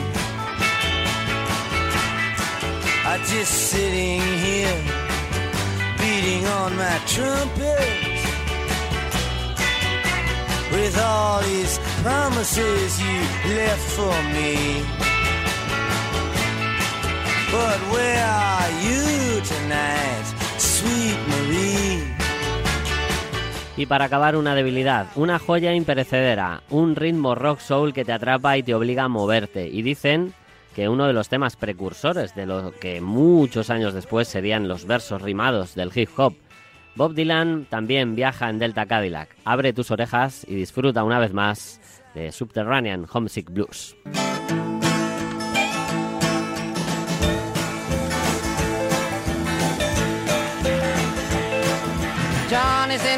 I 3.04 3.18
just 3.28 3.52
sitting 3.70 4.22
here, 4.46 4.80
beating 6.00 6.46
on 6.46 6.74
my 6.76 6.98
trumpet 7.06 7.90
with 10.72 10.98
all 10.98 11.42
these 11.42 11.78
promises 12.00 12.98
you 12.98 13.20
left 13.54 13.86
for 13.98 14.16
me. 14.32 14.82
But 17.52 17.80
where 17.92 18.24
are 18.24 18.70
you 18.80 19.42
tonight, 19.42 20.24
sweet 20.56 21.18
Marie? 21.28 21.99
Y 23.76 23.86
para 23.86 24.06
acabar 24.06 24.36
una 24.36 24.54
debilidad, 24.54 25.06
una 25.14 25.38
joya 25.38 25.74
imperecedera, 25.74 26.62
un 26.70 26.96
ritmo 26.96 27.34
rock 27.34 27.60
soul 27.60 27.92
que 27.92 28.04
te 28.04 28.12
atrapa 28.12 28.58
y 28.58 28.62
te 28.62 28.74
obliga 28.74 29.04
a 29.04 29.08
moverte. 29.08 29.68
Y 29.68 29.82
dicen 29.82 30.34
que 30.74 30.88
uno 30.88 31.06
de 31.06 31.12
los 31.12 31.28
temas 31.28 31.56
precursores 31.56 32.34
de 32.34 32.46
lo 32.46 32.72
que 32.72 33.00
muchos 33.00 33.70
años 33.70 33.94
después 33.94 34.28
serían 34.28 34.68
los 34.68 34.86
versos 34.86 35.22
rimados 35.22 35.74
del 35.74 35.92
hip 35.94 36.10
hop. 36.16 36.34
Bob 36.96 37.14
Dylan 37.14 37.66
también 37.70 38.16
viaja 38.16 38.50
en 38.50 38.58
Delta 38.58 38.86
Cadillac. 38.86 39.34
Abre 39.44 39.72
tus 39.72 39.90
orejas 39.90 40.44
y 40.46 40.54
disfruta 40.54 41.04
una 41.04 41.18
vez 41.18 41.32
más 41.32 41.80
de 42.14 42.32
Subterranean 42.32 43.06
Homesick 43.10 43.50
Blues. 43.50 43.96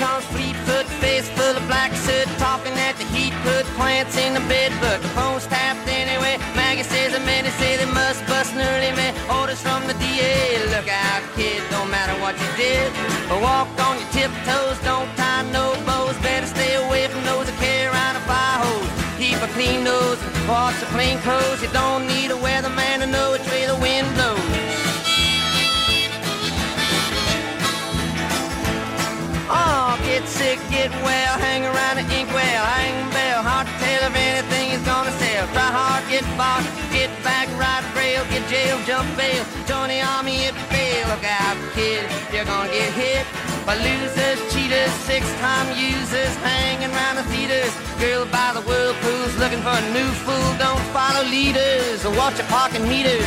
Comes 0.00 0.24
fleet-foot, 0.32 0.86
face 1.04 1.28
full 1.36 1.54
of 1.54 1.64
black 1.68 1.92
soot, 1.92 2.26
talking 2.40 2.72
at 2.88 2.96
the 2.96 3.04
heat, 3.12 3.36
put 3.44 3.64
plants 3.76 4.16
in 4.16 4.32
the 4.32 4.40
bed, 4.48 4.72
but 4.80 4.98
the 5.04 5.08
phone's 5.12 5.46
tapped 5.46 5.86
anyway. 5.86 6.40
Maggie 6.56 6.82
says 6.82 7.12
the 7.12 7.20
men 7.20 7.44
say 7.60 7.76
they 7.76 7.90
must 7.92 8.24
bust 8.26 8.54
an 8.56 8.64
early 8.72 8.96
man. 8.96 9.12
Orders 9.28 9.60
from 9.60 9.86
the 9.86 9.94
DA, 10.00 10.56
look 10.72 10.88
out, 10.88 11.22
kid, 11.36 11.60
don't 11.70 11.90
matter 11.90 12.16
what 12.22 12.34
you 12.40 12.50
did. 12.56 12.88
Walk 13.28 13.68
on 13.86 14.00
your 14.00 14.10
tiptoes, 14.16 14.80
don't 14.88 15.10
tie 15.20 15.44
no 15.52 15.76
bows, 15.84 16.16
better 16.24 16.46
stay 16.46 16.74
away 16.80 17.06
from 17.08 17.22
those 17.28 17.46
that 17.46 17.56
carry 17.60 17.86
around 17.92 18.16
a 18.16 18.24
fire 18.24 18.58
hose. 18.64 18.90
Keep 19.20 19.38
a 19.44 19.48
clean 19.52 19.84
nose, 19.84 20.18
wash 20.48 20.80
the 20.80 20.86
plain 20.96 21.18
clothes. 21.20 21.60
You 21.62 21.68
don't 21.76 22.08
jump 39.00 39.16
bail, 39.16 39.44
join 39.66 39.88
the 39.88 40.00
army 40.02 40.44
if 40.44 40.54
you 40.54 40.66
fail. 40.68 41.08
Look 41.08 41.24
out, 41.24 41.56
kid, 41.74 42.04
you're 42.32 42.44
gonna 42.44 42.70
get 42.70 42.92
hit 42.92 43.24
by 43.64 43.76
losers, 43.76 44.38
cheaters, 44.52 44.92
six-time 45.08 45.68
users, 45.76 46.32
hanging 46.44 46.90
around 46.92 47.16
the 47.16 47.24
theaters. 47.32 47.72
Girl 47.98 48.26
by 48.26 48.52
the 48.52 48.60
whirlpools, 48.60 49.32
looking 49.38 49.62
for 49.62 49.72
a 49.72 49.84
new 49.96 50.10
fool. 50.24 50.50
Don't 50.58 50.84
follow 50.92 51.24
leaders 51.24 52.04
or 52.04 52.12
watch 52.16 52.36
your 52.36 52.46
parking 52.48 52.86
meters. 52.88 53.24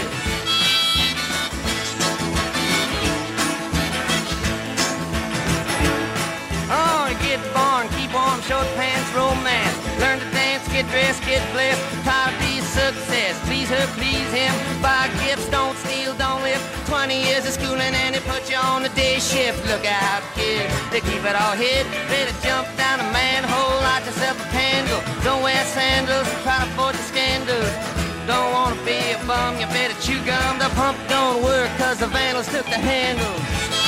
Oh, 6.69 7.05
get 7.25 7.41
born, 7.53 7.89
keep 7.97 8.13
warm, 8.13 8.41
short 8.41 8.67
pants, 8.77 9.09
romance. 9.13 9.77
Learn 9.99 10.19
to 10.19 10.29
dance, 10.37 10.67
get 10.69 10.85
dressed, 10.89 11.23
get 11.25 11.41
blessed. 11.53 11.81
Be 12.39 12.42
success. 12.73 13.37
Please 13.45 13.69
her, 13.69 13.85
please 13.93 14.29
him. 14.33 14.53
Buy 14.81 15.09
gifts, 15.21 15.47
don't 15.49 15.77
steal, 15.85 16.13
don't 16.17 16.41
live. 16.41 16.61
20 16.89 17.13
years 17.13 17.45
of 17.45 17.53
schooling 17.53 17.93
and 17.93 18.15
they 18.15 18.23
put 18.25 18.49
you 18.49 18.57
on 18.57 18.81
the 18.81 18.89
day 18.97 19.19
shift. 19.19 19.61
Look 19.69 19.85
out, 19.85 20.21
kid, 20.33 20.65
they 20.91 21.01
keep 21.01 21.21
it 21.21 21.35
all 21.37 21.55
hid. 21.55 21.85
Better 22.09 22.33
jump 22.41 22.65
down 22.75 22.99
a 22.99 23.07
manhole, 23.13 23.77
light 23.85 24.03
yourself 24.05 24.37
a 24.41 24.47
candle. 24.49 25.01
Don't 25.23 25.43
wear 25.43 25.63
sandals, 25.77 26.27
try 26.41 26.57
to 26.57 26.67
avoid 26.73 26.95
the 26.95 27.05
scandals. 27.05 27.71
Don't 28.25 28.51
wanna 28.53 28.79
be 28.83 28.97
a 29.13 29.19
bum, 29.27 29.59
you 29.59 29.67
better 29.67 29.97
chew 30.01 30.19
gum. 30.25 30.57
The 30.57 30.69
pump 30.73 30.97
don't 31.07 31.43
work 31.43 31.69
cause 31.77 31.99
the 31.99 32.07
vandals 32.07 32.47
took 32.47 32.65
the 32.65 32.81
handle. 32.91 33.82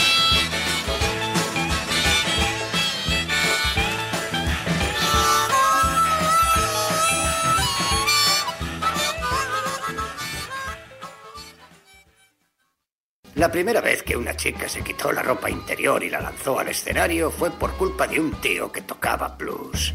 La 13.36 13.52
primera 13.52 13.82
vez 13.82 14.02
que 14.02 14.16
una 14.16 14.34
chica 14.34 14.70
se 14.70 14.82
quitó 14.82 15.12
la 15.12 15.22
ropa 15.22 15.50
interior 15.50 16.02
y 16.02 16.10
la 16.10 16.22
lanzó 16.22 16.58
al 16.58 16.70
escenario 16.70 17.30
fue 17.30 17.52
por 17.52 17.74
culpa 17.74 18.08
de 18.08 18.18
un 18.18 18.32
tío 18.40 18.72
que 18.72 18.82
tocaba 18.82 19.36
blues. 19.38 19.94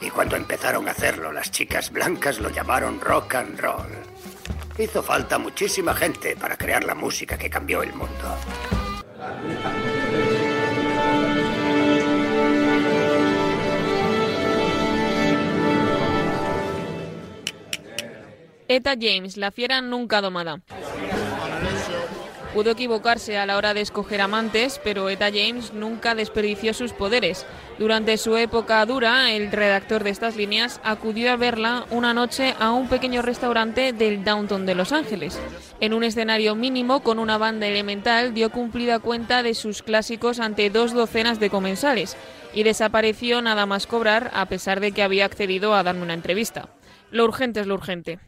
Y 0.00 0.10
cuando 0.10 0.36
empezaron 0.36 0.86
a 0.86 0.92
hacerlo, 0.92 1.32
las 1.32 1.50
chicas 1.50 1.90
blancas 1.90 2.38
lo 2.38 2.48
llamaron 2.50 3.00
rock 3.00 3.34
and 3.34 3.58
roll. 3.58 3.88
Hizo 4.78 5.02
falta 5.02 5.38
muchísima 5.38 5.92
gente 5.92 6.36
para 6.36 6.56
crear 6.56 6.84
la 6.84 6.94
música 6.94 7.36
que 7.36 7.50
cambió 7.50 7.82
el 7.82 7.92
mundo. 7.92 8.36
Eta 18.68 18.94
James, 19.00 19.36
la 19.36 19.50
fiera 19.50 19.80
nunca 19.80 20.20
domada. 20.20 20.60
Pudo 22.56 22.70
equivocarse 22.70 23.36
a 23.36 23.44
la 23.44 23.58
hora 23.58 23.74
de 23.74 23.82
escoger 23.82 24.22
amantes, 24.22 24.80
pero 24.82 25.10
Eta 25.10 25.26
James 25.26 25.74
nunca 25.74 26.14
desperdició 26.14 26.72
sus 26.72 26.94
poderes. 26.94 27.44
Durante 27.78 28.16
su 28.16 28.34
época 28.38 28.86
dura, 28.86 29.30
el 29.30 29.52
redactor 29.52 30.02
de 30.02 30.08
estas 30.08 30.36
líneas 30.36 30.80
acudió 30.82 31.30
a 31.30 31.36
verla 31.36 31.84
una 31.90 32.14
noche 32.14 32.54
a 32.58 32.70
un 32.70 32.88
pequeño 32.88 33.20
restaurante 33.20 33.92
del 33.92 34.24
downtown 34.24 34.64
de 34.64 34.74
Los 34.74 34.92
Ángeles. 34.92 35.38
En 35.80 35.92
un 35.92 36.02
escenario 36.02 36.54
mínimo 36.54 37.00
con 37.00 37.18
una 37.18 37.36
banda 37.36 37.66
elemental 37.66 38.32
dio 38.32 38.48
cumplida 38.48 39.00
cuenta 39.00 39.42
de 39.42 39.52
sus 39.52 39.82
clásicos 39.82 40.40
ante 40.40 40.70
dos 40.70 40.94
docenas 40.94 41.38
de 41.38 41.50
comensales 41.50 42.16
y 42.54 42.62
desapareció 42.62 43.42
nada 43.42 43.66
más 43.66 43.86
cobrar 43.86 44.30
a 44.32 44.46
pesar 44.46 44.80
de 44.80 44.92
que 44.92 45.02
había 45.02 45.26
accedido 45.26 45.74
a 45.74 45.82
darme 45.82 46.04
una 46.04 46.14
entrevista. 46.14 46.70
Lo 47.10 47.24
urgente 47.24 47.60
es 47.60 47.66
lo 47.66 47.74
urgente. 47.74 48.18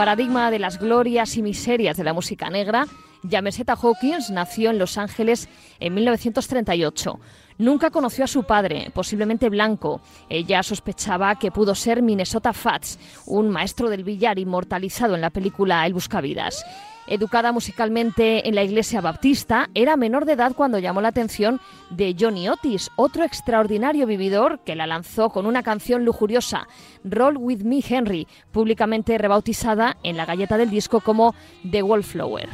Paradigma 0.00 0.50
de 0.50 0.58
las 0.58 0.78
glorias 0.78 1.36
y 1.36 1.42
miserias 1.42 1.94
de 1.98 2.04
la 2.04 2.14
música 2.14 2.48
negra, 2.48 2.86
Yameseta 3.22 3.74
Hawkins 3.74 4.30
nació 4.30 4.70
en 4.70 4.78
Los 4.78 4.96
Ángeles 4.96 5.46
en 5.78 5.92
1938. 5.92 7.20
Nunca 7.58 7.90
conoció 7.90 8.24
a 8.24 8.26
su 8.26 8.44
padre, 8.44 8.90
posiblemente 8.94 9.50
blanco. 9.50 10.00
Ella 10.30 10.62
sospechaba 10.62 11.34
que 11.34 11.50
pudo 11.50 11.74
ser 11.74 12.00
Minnesota 12.00 12.54
Fats, 12.54 12.98
un 13.26 13.50
maestro 13.50 13.90
del 13.90 14.02
billar 14.02 14.38
inmortalizado 14.38 15.16
en 15.16 15.20
la 15.20 15.28
película 15.28 15.84
El 15.84 15.92
Buscavidas. 15.92 16.64
Educada 17.10 17.50
musicalmente 17.50 18.48
en 18.48 18.54
la 18.54 18.62
iglesia 18.62 19.00
baptista, 19.00 19.68
era 19.74 19.96
menor 19.96 20.26
de 20.26 20.34
edad 20.34 20.52
cuando 20.54 20.78
llamó 20.78 21.00
la 21.00 21.08
atención 21.08 21.60
de 21.90 22.14
Johnny 22.16 22.48
Otis, 22.48 22.88
otro 22.94 23.24
extraordinario 23.24 24.06
vividor 24.06 24.60
que 24.60 24.76
la 24.76 24.86
lanzó 24.86 25.30
con 25.30 25.46
una 25.46 25.64
canción 25.64 26.04
lujuriosa, 26.04 26.68
Roll 27.02 27.36
With 27.36 27.64
Me 27.64 27.82
Henry, 27.86 28.28
públicamente 28.52 29.18
rebautizada 29.18 29.96
en 30.04 30.16
la 30.16 30.24
galleta 30.24 30.56
del 30.56 30.70
disco 30.70 31.00
como 31.00 31.34
The 31.68 31.82
Wallflower. 31.82 32.48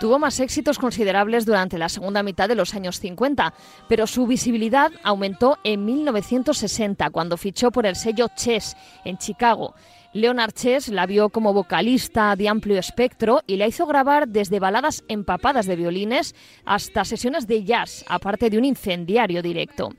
Tuvo 0.00 0.18
más 0.18 0.40
éxitos 0.40 0.78
considerables 0.78 1.44
durante 1.44 1.76
la 1.76 1.90
segunda 1.90 2.22
mitad 2.22 2.48
de 2.48 2.54
los 2.54 2.74
años 2.74 2.98
50, 2.98 3.52
pero 3.86 4.06
su 4.06 4.26
visibilidad 4.26 4.90
aumentó 5.04 5.58
en 5.64 5.84
1960 5.84 7.10
cuando 7.10 7.36
fichó 7.36 7.70
por 7.70 7.84
el 7.84 7.94
sello 7.94 8.28
Chess 8.34 8.74
en 9.04 9.18
Chicago. 9.18 9.74
Leonard 10.12 10.52
Chess 10.52 10.88
la 10.88 11.06
vio 11.06 11.28
como 11.28 11.52
vocalista 11.52 12.34
de 12.34 12.48
amplio 12.48 12.78
espectro 12.78 13.42
y 13.46 13.56
la 13.56 13.68
hizo 13.68 13.86
grabar 13.86 14.26
desde 14.26 14.58
baladas 14.58 15.04
empapadas 15.06 15.66
de 15.66 15.76
violines 15.76 16.34
hasta 16.64 17.04
sesiones 17.04 17.46
de 17.46 17.62
jazz, 17.62 18.04
aparte 18.08 18.50
de 18.50 18.58
un 18.58 18.64
incendiario 18.64 19.40
directo. 19.40 19.90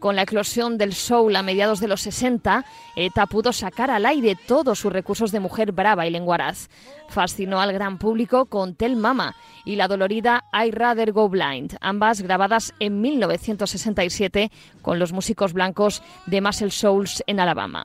Con 0.00 0.16
la 0.16 0.22
eclosión 0.22 0.78
del 0.78 0.94
soul 0.94 1.36
a 1.36 1.42
mediados 1.42 1.78
de 1.78 1.86
los 1.86 2.00
60, 2.00 2.64
ETA 2.96 3.26
pudo 3.26 3.52
sacar 3.52 3.90
al 3.90 4.06
aire 4.06 4.34
todos 4.34 4.78
sus 4.78 4.92
recursos 4.92 5.30
de 5.30 5.40
mujer 5.40 5.72
brava 5.72 6.06
y 6.06 6.10
lenguaraz. 6.10 6.68
Fascinó 7.08 7.60
al 7.60 7.72
gran 7.72 7.98
público 7.98 8.46
con 8.46 8.74
Tell 8.74 8.96
Mama 8.96 9.36
y 9.66 9.76
la 9.76 9.88
dolorida 9.88 10.44
I 10.52 10.70
Rather 10.70 11.12
Go 11.12 11.28
Blind, 11.28 11.76
ambas 11.82 12.22
grabadas 12.22 12.74
en 12.80 13.02
1967 13.02 14.50
con 14.80 14.98
los 14.98 15.12
músicos 15.12 15.52
blancos 15.52 16.02
de 16.26 16.40
Muscle 16.40 16.70
Souls 16.70 17.22
en 17.26 17.38
Alabama. 17.38 17.84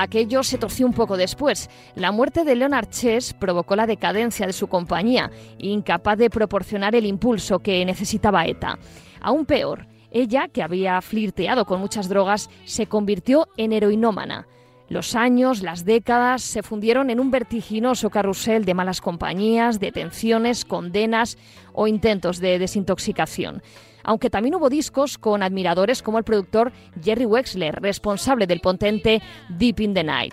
Aquello 0.00 0.44
se 0.44 0.58
torció 0.58 0.86
un 0.86 0.92
poco 0.92 1.16
después. 1.16 1.68
La 1.96 2.12
muerte 2.12 2.44
de 2.44 2.54
Leonard 2.54 2.88
Chess 2.88 3.34
provocó 3.34 3.74
la 3.74 3.88
decadencia 3.88 4.46
de 4.46 4.52
su 4.52 4.68
compañía, 4.68 5.32
incapaz 5.58 6.16
de 6.16 6.30
proporcionar 6.30 6.94
el 6.94 7.04
impulso 7.04 7.58
que 7.58 7.84
necesitaba 7.84 8.46
ETA. 8.46 8.78
Aún 9.20 9.44
peor, 9.44 9.88
ella, 10.12 10.46
que 10.46 10.62
había 10.62 11.00
flirteado 11.02 11.64
con 11.64 11.80
muchas 11.80 12.08
drogas, 12.08 12.48
se 12.64 12.86
convirtió 12.86 13.48
en 13.56 13.72
heroinómana. 13.72 14.46
Los 14.88 15.16
años, 15.16 15.62
las 15.62 15.84
décadas 15.84 16.42
se 16.42 16.62
fundieron 16.62 17.10
en 17.10 17.18
un 17.18 17.32
vertiginoso 17.32 18.08
carrusel 18.08 18.64
de 18.64 18.74
malas 18.74 19.00
compañías, 19.00 19.80
detenciones, 19.80 20.64
condenas 20.64 21.38
o 21.72 21.88
intentos 21.88 22.38
de 22.38 22.60
desintoxicación. 22.60 23.62
Aunque 24.08 24.30
también 24.30 24.54
hubo 24.54 24.70
discos 24.70 25.18
con 25.18 25.42
admiradores 25.42 26.02
como 26.02 26.16
el 26.16 26.24
productor 26.24 26.72
Jerry 27.04 27.26
Wexler, 27.26 27.74
responsable 27.82 28.46
del 28.46 28.60
potente 28.60 29.20
Deep 29.50 29.80
in 29.80 29.92
the 29.92 30.02
Night. 30.02 30.32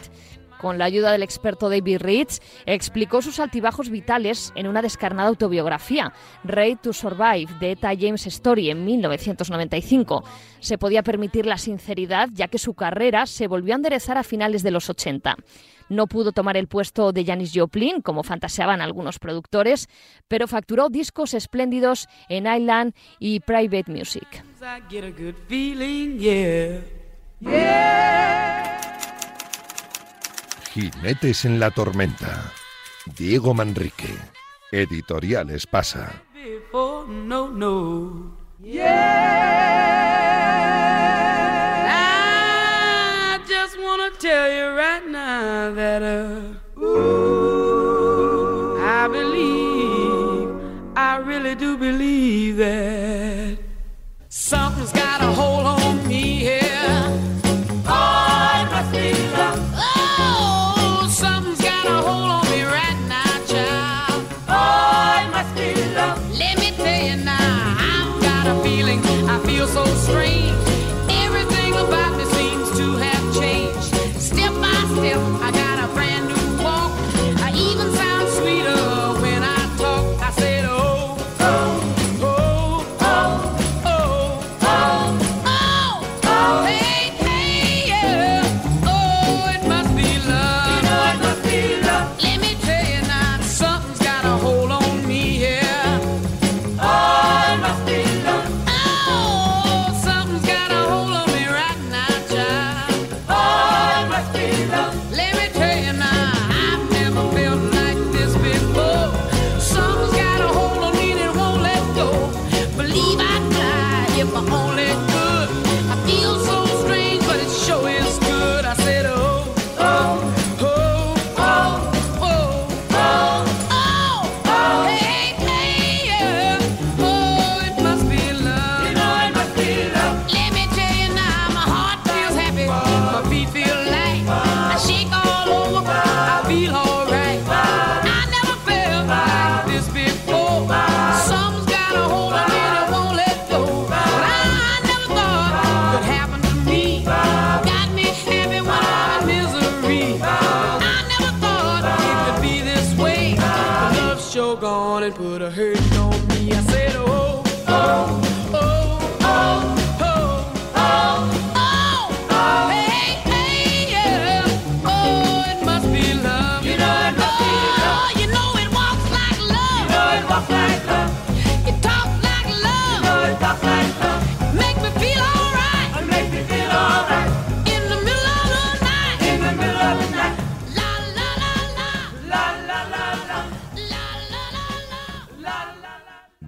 Con 0.60 0.78
la 0.78 0.86
ayuda 0.86 1.12
del 1.12 1.24
experto 1.24 1.70
David 1.70 2.00
Ritz, 2.00 2.40
explicó 2.66 3.22
sus 3.22 3.40
altibajos 3.40 3.90
vitales 3.90 4.52
en 4.56 4.68
una 4.68 4.82
descarnada 4.82 5.30
autobiografía, 5.30 6.14
Raid 6.44 6.78
to 6.82 6.94
Survive, 6.94 7.48
de 7.60 7.72
Eta 7.72 7.92
James 7.98 8.26
Story, 8.28 8.70
en 8.70 8.86
1995. 8.86 10.24
Se 10.60 10.78
podía 10.78 11.04
permitir 11.04 11.46
la 11.46 11.58
sinceridad, 11.58 12.30
ya 12.34 12.48
que 12.48 12.58
su 12.58 12.74
carrera 12.74 13.26
se 13.26 13.48
volvió 13.48 13.74
a 13.74 13.78
enderezar 13.78 14.18
a 14.18 14.24
finales 14.24 14.64
de 14.64 14.72
los 14.72 14.90
80. 14.90 15.36
No 15.90 16.08
pudo 16.08 16.32
tomar 16.32 16.58
el 16.58 16.68
puesto 16.68 17.12
de 17.12 17.24
Janis 17.26 17.52
Joplin, 17.54 18.02
como 18.02 18.24
fantaseaban 18.24 18.82
algunos 18.82 19.20
productores, 19.20 19.88
pero 20.28 20.48
facturó 20.48 20.90
discos 20.90 21.34
espléndidos 21.34 22.08
en 22.28 22.48
Island 22.48 22.94
y 23.20 23.40
Private 23.42 23.92
Music. 23.92 24.44
Jinetes 30.76 31.46
en 31.46 31.58
la 31.58 31.72
tormenta. 31.72 32.52
Diego 33.18 33.54
Manrique. 33.54 34.14
Editoriales 34.74 35.66
Pasa. 35.66 36.22
Before, 36.34 37.08
no, 37.08 37.48
no. 37.48 38.36
Yeah. 38.62 38.76
I 41.88 43.40
just 43.48 43.80
wanna 43.80 44.12
tell 44.20 44.52
you 44.52 44.76
right 44.76 45.08
now 45.08 45.74
that, 45.76 46.04
uh, 46.04 46.42
I 50.98 51.18
really 51.20 51.56
do 51.56 51.78
believe 51.78 52.58
that 52.58 52.95
so 69.68 69.86
strange. 70.08 70.52
Everything 71.10 71.74
about 71.74 72.18
me 72.18 72.26
seems 72.26 72.78
to 72.78 72.98
have 72.98 73.36
changed. 73.36 73.96
Step 74.20 74.54
by 74.62 74.76
step, 74.96 75.35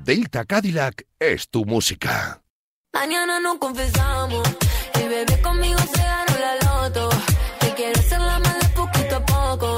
Delta 0.08 0.46
Cadillac 0.46 1.06
es 1.20 1.50
tu 1.50 1.66
música. 1.66 2.42
Mañana 2.94 3.42
nos 3.42 3.58
confesamos 3.58 4.42
y 4.96 5.06
bebé 5.06 5.42
conmigo 5.42 5.78
se 5.80 6.02
ganó 6.02 6.34
la 6.40 6.56
loto. 6.64 7.10
Te 7.60 7.74
quiero 7.74 8.00
hacer 8.00 8.22
la 8.22 8.40
mala 8.40 8.72
poquito 8.74 9.18
a 9.18 9.26
poco. 9.26 9.76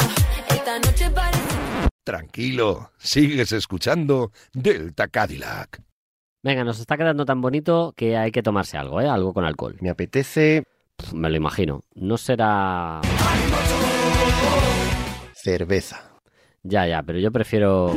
Esta 0.48 0.78
noche 0.78 1.10
parece. 1.10 1.90
Tranquilo, 2.04 2.92
sigues 3.00 3.52
escuchando 3.54 4.32
Delta 4.54 5.08
Cadillac. 5.08 5.82
Venga, 6.44 6.64
nos 6.64 6.80
está 6.80 6.96
quedando 6.96 7.26
tan 7.26 7.42
bonito 7.42 7.96
que 7.98 8.16
hay 8.16 8.32
que 8.32 8.44
tomarse 8.44 8.78
algo, 8.78 9.02
¿eh? 9.02 9.10
Algo 9.10 9.34
con 9.34 9.46
alcohol. 9.46 9.78
Me 9.82 9.90
apetece 9.90 10.64
Me 11.12 11.32
lo 11.32 11.38
imagino. 11.38 11.82
No 11.96 12.20
será... 12.20 13.02
cerveza. 15.34 16.22
Ya, 16.62 16.86
ya, 16.86 17.02
pero 17.02 17.18
yo 17.18 17.32
prefiero... 17.32 17.96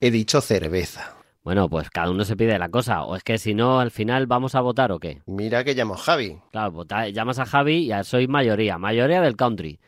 He 0.00 0.10
dicho 0.10 0.40
cerveza. 0.40 1.14
Bueno, 1.42 1.68
pues 1.68 1.90
cada 1.90 2.10
uno 2.10 2.24
se 2.24 2.36
pide 2.36 2.58
la 2.58 2.68
cosa. 2.68 3.02
O 3.04 3.16
es 3.16 3.22
que 3.24 3.38
si 3.38 3.54
no, 3.54 3.80
al 3.80 3.90
final 3.90 4.26
vamos 4.26 4.54
a 4.54 4.60
votar 4.60 4.92
o 4.92 4.98
qué. 5.00 5.22
Mira 5.26 5.64
que 5.64 5.74
llamo 5.74 5.94
a 5.94 5.98
Javi. 5.98 6.38
Claro, 6.52 6.72
vota- 6.72 7.08
llamas 7.08 7.38
a 7.38 7.46
Javi 7.46 7.74
y 7.84 7.86
ya 7.88 8.04
soy 8.04 8.28
mayoría. 8.28 8.78
Mayoría 8.78 9.20
del 9.20 9.36
country. 9.36 9.80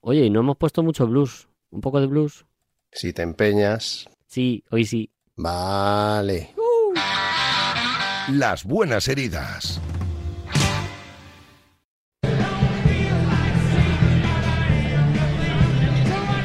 Oye, 0.00 0.24
y 0.26 0.30
no 0.30 0.40
hemos 0.40 0.56
puesto 0.56 0.82
mucho 0.82 1.06
blues. 1.06 1.48
¿Un 1.70 1.80
poco 1.80 2.00
de 2.00 2.06
blues? 2.08 2.44
Si 2.92 3.12
te 3.12 3.22
empeñas. 3.22 4.06
Sí, 4.26 4.64
hoy 4.70 4.84
sí. 4.84 5.10
Vale. 5.36 6.54
Las 8.32 8.64
buenas 8.64 9.08
heridas. 9.08 9.80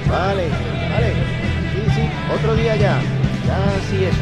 Vale, 0.07 0.49
vale. 0.89 1.28
Otro 2.33 2.55
día 2.55 2.75
ya. 2.75 3.01
Ya 3.45 3.79
sí 3.89 4.05
eso. 4.05 4.17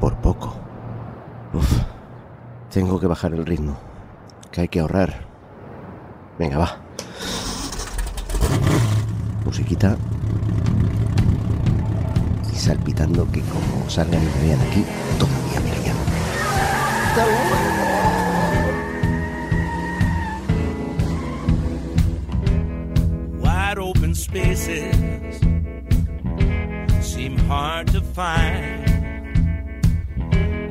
Por 0.00 0.14
poco. 0.16 0.54
Uf. 1.54 1.78
Tengo 2.70 3.00
que 3.00 3.06
bajar 3.06 3.32
el 3.32 3.46
ritmo. 3.46 3.78
Que 4.50 4.62
hay 4.62 4.68
que 4.68 4.80
ahorrar. 4.80 5.26
Venga, 6.38 6.58
va. 6.58 6.76
Musiquita. 9.44 9.96
Salpitando 12.62 13.28
que 13.32 13.40
como 13.40 13.90
salgan 13.90 14.22
y 14.22 14.26
me 14.26 14.46
vean 14.46 14.60
aquí, 14.60 14.84
todavía 15.18 15.60
me 15.64 15.70
lían. 15.80 15.96
Wide 23.40 23.78
open 23.80 24.14
spaces 24.14 24.94
seem 27.00 27.36
hard 27.48 27.90
to 27.90 28.00
find. 28.00 28.86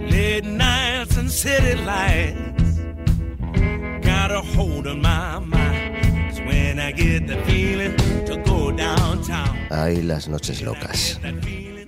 Late 0.10 0.46
nights 0.46 1.18
and 1.18 1.30
city 1.30 1.76
lights 1.76 2.80
got 4.02 4.32
a 4.32 4.40
hold 4.56 4.88
on 4.88 5.02
my 5.02 5.40
mind. 5.40 5.98
It's 6.30 6.40
when 6.40 6.80
I 6.80 6.94
get 6.94 7.28
the 7.28 7.36
feeling 7.44 7.98
to 8.28 8.38
go 8.46 8.72
downtown. 8.72 9.58
Ay, 9.70 10.02
las 10.02 10.30
noches 10.30 10.62
locas. 10.62 11.20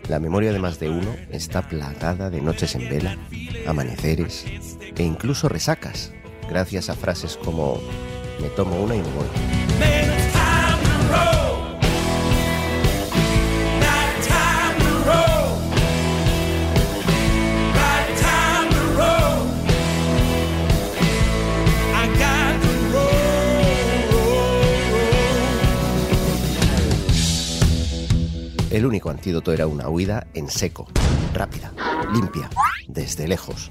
La 0.10 0.20
memoria 0.20 0.52
de 0.52 0.60
más 0.60 0.80
de 0.80 0.90
uno 0.90 1.16
está 1.32 1.62
plagada 1.62 2.30
de 2.30 2.42
noches 2.42 2.76
en 2.76 2.90
vela, 2.90 3.18
amaneceres 3.66 4.46
e 4.96 5.04
incluso 5.04 5.48
resacas, 5.48 6.12
gracias 6.50 6.90
a 6.90 6.96
frases 6.96 7.38
como 7.38 7.80
me 8.42 8.50
tomo 8.50 8.82
una 8.84 8.96
y 8.96 9.00
me 9.00 9.12
voy. 9.12 9.93
Único 28.94 29.10
antídoto 29.10 29.52
era 29.52 29.66
una 29.66 29.90
huida 29.90 30.28
en 30.36 30.48
seco, 30.48 30.88
rápida, 31.34 31.74
limpia, 32.14 32.48
desde 32.88 33.28
lejos, 33.28 33.68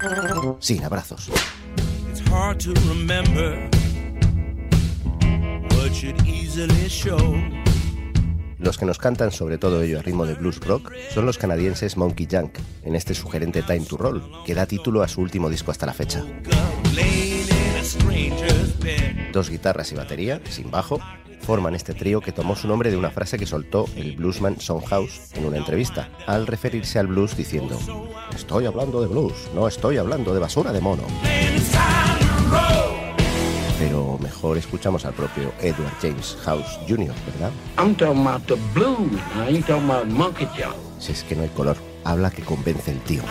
sin 0.59 0.83
abrazos. 0.83 1.31
Los 8.57 8.77
que 8.77 8.85
nos 8.85 8.97
cantan 8.97 9.31
sobre 9.31 9.57
todo 9.57 9.81
ello 9.81 9.99
a 9.99 10.01
ritmo 10.01 10.25
de 10.25 10.33
blues 10.33 10.59
rock 10.59 10.91
son 11.13 11.25
los 11.25 11.37
canadienses 11.37 11.95
Monkey 11.95 12.27
Junk, 12.29 12.57
en 12.83 12.97
este 12.97 13.13
sugerente 13.13 13.63
Time 13.63 13.85
to 13.85 13.95
Roll, 13.95 14.21
que 14.45 14.53
da 14.53 14.65
título 14.65 15.03
a 15.03 15.07
su 15.07 15.21
último 15.21 15.49
disco 15.49 15.71
hasta 15.71 15.85
la 15.85 15.93
fecha. 15.93 16.21
Dos 19.31 19.49
guitarras 19.49 19.89
y 19.93 19.95
batería, 19.95 20.41
sin 20.49 20.69
bajo, 20.69 20.99
forman 21.43 21.75
este 21.75 21.93
trío 21.93 22.21
que 22.21 22.31
tomó 22.31 22.55
su 22.55 22.67
nombre 22.67 22.89
de 22.89 22.97
una 22.97 23.11
frase 23.11 23.37
que 23.37 23.45
soltó 23.45 23.85
el 23.95 24.15
bluesman 24.15 24.57
House 24.87 25.31
en 25.33 25.45
una 25.45 25.57
entrevista, 25.57 26.09
al 26.25 26.47
referirse 26.47 26.97
al 26.99 27.07
blues 27.07 27.35
diciendo, 27.35 27.77
estoy 28.33 28.65
hablando 28.65 29.01
de 29.01 29.07
blues, 29.07 29.49
no 29.53 29.67
estoy 29.67 29.97
hablando 29.97 30.33
de 30.33 30.39
basura 30.39 30.71
de 30.71 30.79
mono. 30.79 31.03
Pero 33.77 34.17
mejor 34.19 34.57
escuchamos 34.57 35.05
al 35.05 35.13
propio 35.13 35.51
Edward 35.61 35.93
James 36.01 36.37
House 36.45 36.79
Jr., 36.87 37.13
¿verdad? 37.25 37.51
I'm 37.77 37.93
talking 37.95 38.25
about 38.25 38.45
the 38.47 38.55
blues. 38.73 39.19
I 39.35 39.49
ain't 39.49 39.67
talking 39.67 39.89
about 39.89 40.05
monkey 40.07 40.47
jump. 40.57 40.75
Si 40.99 41.11
es 41.11 41.23
que 41.23 41.35
no 41.35 41.43
hay 41.43 41.49
color, 41.49 41.75
habla 42.05 42.31
que 42.31 42.43
convence 42.43 42.91
el 42.91 42.99
tío. 43.01 43.21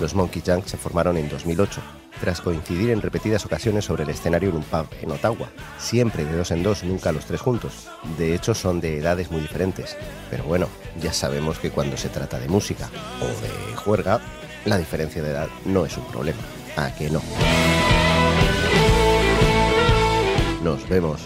Los 0.00 0.14
Monkey 0.14 0.42
Junk 0.44 0.66
se 0.66 0.76
formaron 0.76 1.16
en 1.16 1.28
2008, 1.30 1.80
tras 2.24 2.40
coincidir 2.40 2.88
en 2.88 3.02
repetidas 3.02 3.44
ocasiones 3.44 3.84
sobre 3.84 4.04
el 4.04 4.08
escenario 4.08 4.48
en 4.48 4.56
un 4.56 4.62
pub 4.62 4.86
en 5.02 5.10
Ottawa, 5.10 5.50
siempre 5.76 6.24
de 6.24 6.34
dos 6.34 6.50
en 6.52 6.62
dos, 6.62 6.82
nunca 6.82 7.12
los 7.12 7.26
tres 7.26 7.42
juntos. 7.42 7.86
De 8.16 8.34
hecho, 8.34 8.54
son 8.54 8.80
de 8.80 8.96
edades 8.96 9.30
muy 9.30 9.42
diferentes, 9.42 9.94
pero 10.30 10.44
bueno, 10.44 10.66
ya 10.98 11.12
sabemos 11.12 11.58
que 11.58 11.70
cuando 11.70 11.98
se 11.98 12.08
trata 12.08 12.38
de 12.38 12.48
música 12.48 12.88
o 13.20 13.26
de 13.26 13.76
juerga, 13.76 14.22
la 14.64 14.78
diferencia 14.78 15.22
de 15.22 15.32
edad 15.32 15.48
no 15.66 15.84
es 15.84 15.98
un 15.98 16.06
problema. 16.06 16.40
¿A 16.76 16.94
que 16.94 17.10
no? 17.10 17.20
Nos 20.62 20.88
vemos. 20.88 21.20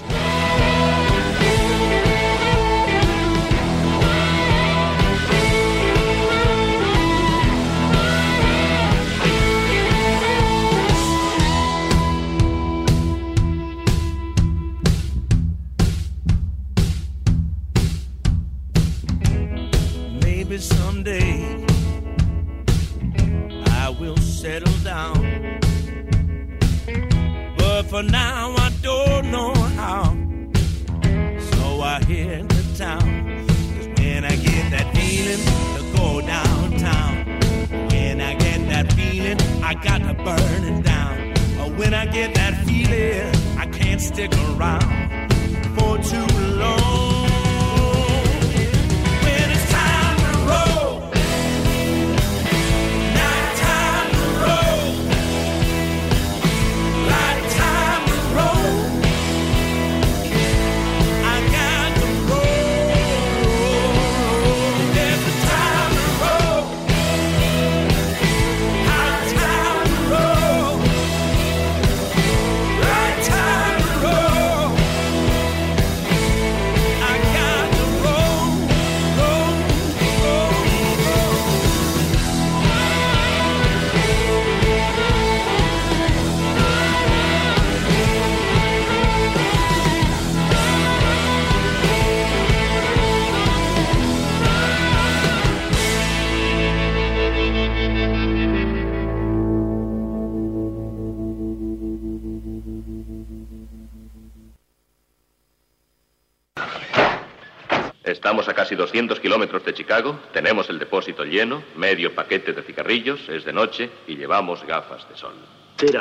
Casi 108.68 108.76
200 108.76 109.18
kilómetros 109.20 109.64
de 109.64 109.72
Chicago, 109.72 110.20
tenemos 110.30 110.68
el 110.68 110.78
depósito 110.78 111.24
lleno, 111.24 111.62
medio 111.74 112.14
paquete 112.14 112.52
de 112.52 112.62
cigarrillos, 112.62 113.26
es 113.30 113.46
de 113.46 113.52
noche 113.54 113.88
y 114.06 114.14
llevamos 114.14 114.62
gafas 114.66 115.08
de 115.08 115.16
sol. 115.16 115.32
Tira. 115.76 116.00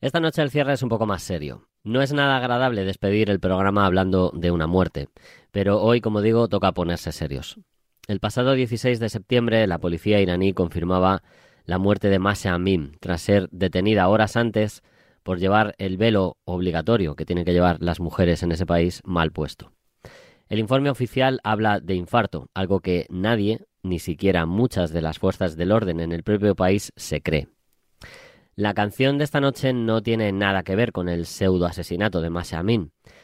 Esta 0.00 0.20
noche 0.20 0.40
el 0.40 0.50
cierre 0.50 0.72
es 0.72 0.82
un 0.82 0.88
poco 0.88 1.04
más 1.04 1.22
serio. 1.22 1.68
No 1.82 2.00
es 2.00 2.14
nada 2.14 2.38
agradable 2.38 2.86
despedir 2.86 3.28
el 3.28 3.40
programa 3.40 3.84
hablando 3.84 4.32
de 4.34 4.50
una 4.50 4.66
muerte, 4.66 5.08
pero 5.50 5.82
hoy, 5.82 6.00
como 6.00 6.22
digo, 6.22 6.48
toca 6.48 6.72
ponerse 6.72 7.12
serios. 7.12 7.58
El 8.08 8.20
pasado 8.20 8.54
16 8.54 9.00
de 9.00 9.10
septiembre, 9.10 9.66
la 9.66 9.76
policía 9.76 10.18
iraní 10.18 10.54
confirmaba 10.54 11.22
la 11.66 11.76
muerte 11.76 12.08
de 12.08 12.18
Masha 12.18 12.54
Amim 12.54 12.92
tras 13.00 13.20
ser 13.20 13.50
detenida 13.50 14.08
horas 14.08 14.38
antes 14.38 14.82
por 15.24 15.40
llevar 15.40 15.74
el 15.78 15.96
velo 15.96 16.36
obligatorio 16.44 17.16
que 17.16 17.26
tienen 17.26 17.44
que 17.44 17.52
llevar 17.52 17.78
las 17.80 17.98
mujeres 17.98 18.44
en 18.44 18.52
ese 18.52 18.66
país 18.66 19.02
mal 19.04 19.32
puesto. 19.32 19.72
El 20.48 20.60
informe 20.60 20.90
oficial 20.90 21.40
habla 21.42 21.80
de 21.80 21.94
infarto, 21.94 22.48
algo 22.54 22.80
que 22.80 23.06
nadie, 23.10 23.64
ni 23.82 23.98
siquiera 23.98 24.46
muchas 24.46 24.92
de 24.92 25.02
las 25.02 25.18
fuerzas 25.18 25.56
del 25.56 25.72
orden 25.72 25.98
en 25.98 26.12
el 26.12 26.22
propio 26.22 26.54
país, 26.54 26.92
se 26.94 27.22
cree. 27.22 27.48
La 28.54 28.72
canción 28.72 29.18
de 29.18 29.24
esta 29.24 29.40
noche 29.40 29.72
no 29.72 30.02
tiene 30.02 30.30
nada 30.30 30.62
que 30.62 30.76
ver 30.76 30.92
con 30.92 31.08
el 31.08 31.26
pseudo 31.26 31.66
asesinato 31.66 32.20
de 32.20 32.30
Masha 32.30 32.62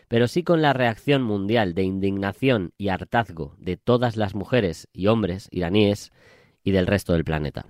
pero 0.09 0.26
sí 0.26 0.42
con 0.42 0.61
la 0.61 0.72
reacción 0.72 1.22
mundial 1.22 1.72
de 1.74 1.84
indignación 1.84 2.72
y 2.76 2.88
hartazgo 2.88 3.55
de 3.59 3.76
todas 3.76 4.16
las 4.16 4.34
mujeres 4.34 4.88
y 4.92 5.07
hombres 5.07 5.46
iraníes 5.53 6.11
y 6.64 6.72
del 6.72 6.88
resto 6.88 7.12
del 7.12 7.24
planeta. 7.24 7.66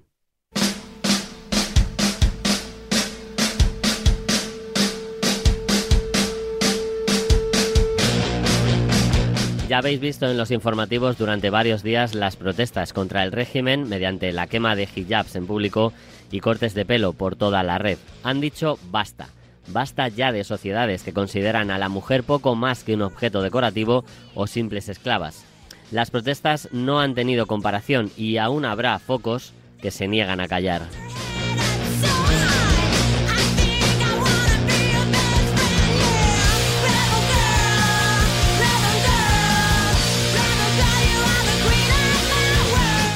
Ya 9.70 9.78
habéis 9.78 10.00
visto 10.00 10.28
en 10.28 10.36
los 10.36 10.50
informativos 10.50 11.16
durante 11.16 11.48
varios 11.48 11.84
días 11.84 12.16
las 12.16 12.34
protestas 12.34 12.92
contra 12.92 13.22
el 13.22 13.30
régimen 13.30 13.88
mediante 13.88 14.32
la 14.32 14.48
quema 14.48 14.74
de 14.74 14.88
hijabs 14.96 15.36
en 15.36 15.46
público 15.46 15.92
y 16.32 16.40
cortes 16.40 16.74
de 16.74 16.84
pelo 16.84 17.12
por 17.12 17.36
toda 17.36 17.62
la 17.62 17.78
red. 17.78 17.96
Han 18.24 18.40
dicho 18.40 18.80
basta. 18.90 19.28
Basta 19.68 20.08
ya 20.08 20.32
de 20.32 20.42
sociedades 20.42 21.04
que 21.04 21.12
consideran 21.12 21.70
a 21.70 21.78
la 21.78 21.88
mujer 21.88 22.24
poco 22.24 22.56
más 22.56 22.82
que 22.82 22.94
un 22.94 23.02
objeto 23.02 23.42
decorativo 23.42 24.04
o 24.34 24.48
simples 24.48 24.88
esclavas. 24.88 25.44
Las 25.92 26.10
protestas 26.10 26.68
no 26.72 26.98
han 26.98 27.14
tenido 27.14 27.46
comparación 27.46 28.10
y 28.16 28.38
aún 28.38 28.64
habrá 28.64 28.98
focos 28.98 29.52
que 29.80 29.92
se 29.92 30.08
niegan 30.08 30.40
a 30.40 30.48
callar. 30.48 30.82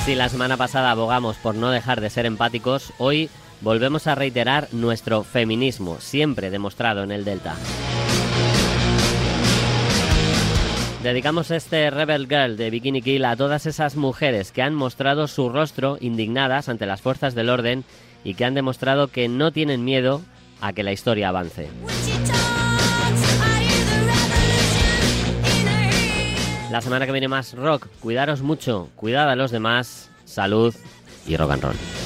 Si 0.04 0.14
la 0.14 0.28
semana 0.28 0.58
pasada 0.58 0.90
abogamos 0.90 1.36
por 1.36 1.54
no 1.54 1.70
dejar 1.70 2.02
de 2.02 2.10
ser 2.10 2.26
empáticos, 2.26 2.92
hoy 2.98 3.30
volvemos 3.62 4.06
a 4.06 4.14
reiterar 4.14 4.68
nuestro 4.72 5.24
feminismo, 5.24 5.96
siempre 5.98 6.50
demostrado 6.50 7.02
en 7.04 7.10
el 7.10 7.24
Delta. 7.24 7.56
Dedicamos 11.02 11.50
este 11.50 11.88
Rebel 11.88 12.26
Girl 12.28 12.58
de 12.58 12.68
Bikini 12.68 13.00
Kill 13.00 13.24
a 13.24 13.34
todas 13.36 13.64
esas 13.64 13.96
mujeres 13.96 14.52
que 14.52 14.60
han 14.60 14.74
mostrado 14.74 15.26
su 15.26 15.48
rostro 15.48 15.96
indignadas 16.02 16.68
ante 16.68 16.84
las 16.84 17.00
fuerzas 17.00 17.34
del 17.34 17.48
orden 17.48 17.82
y 18.24 18.34
que 18.34 18.44
han 18.44 18.52
demostrado 18.52 19.08
que 19.08 19.28
no 19.28 19.52
tienen 19.52 19.84
miedo 19.84 20.20
a 20.60 20.74
que 20.74 20.82
la 20.82 20.92
historia 20.92 21.30
avance. 21.30 21.70
La 26.74 26.80
semana 26.80 27.06
que 27.06 27.12
viene 27.12 27.28
más 27.28 27.54
rock. 27.54 27.86
Cuidaros 28.00 28.42
mucho, 28.42 28.88
cuidad 28.96 29.30
a 29.30 29.36
los 29.36 29.52
demás, 29.52 30.10
salud 30.24 30.74
y 31.24 31.36
rock 31.36 31.52
and 31.52 31.62
roll. 31.62 32.03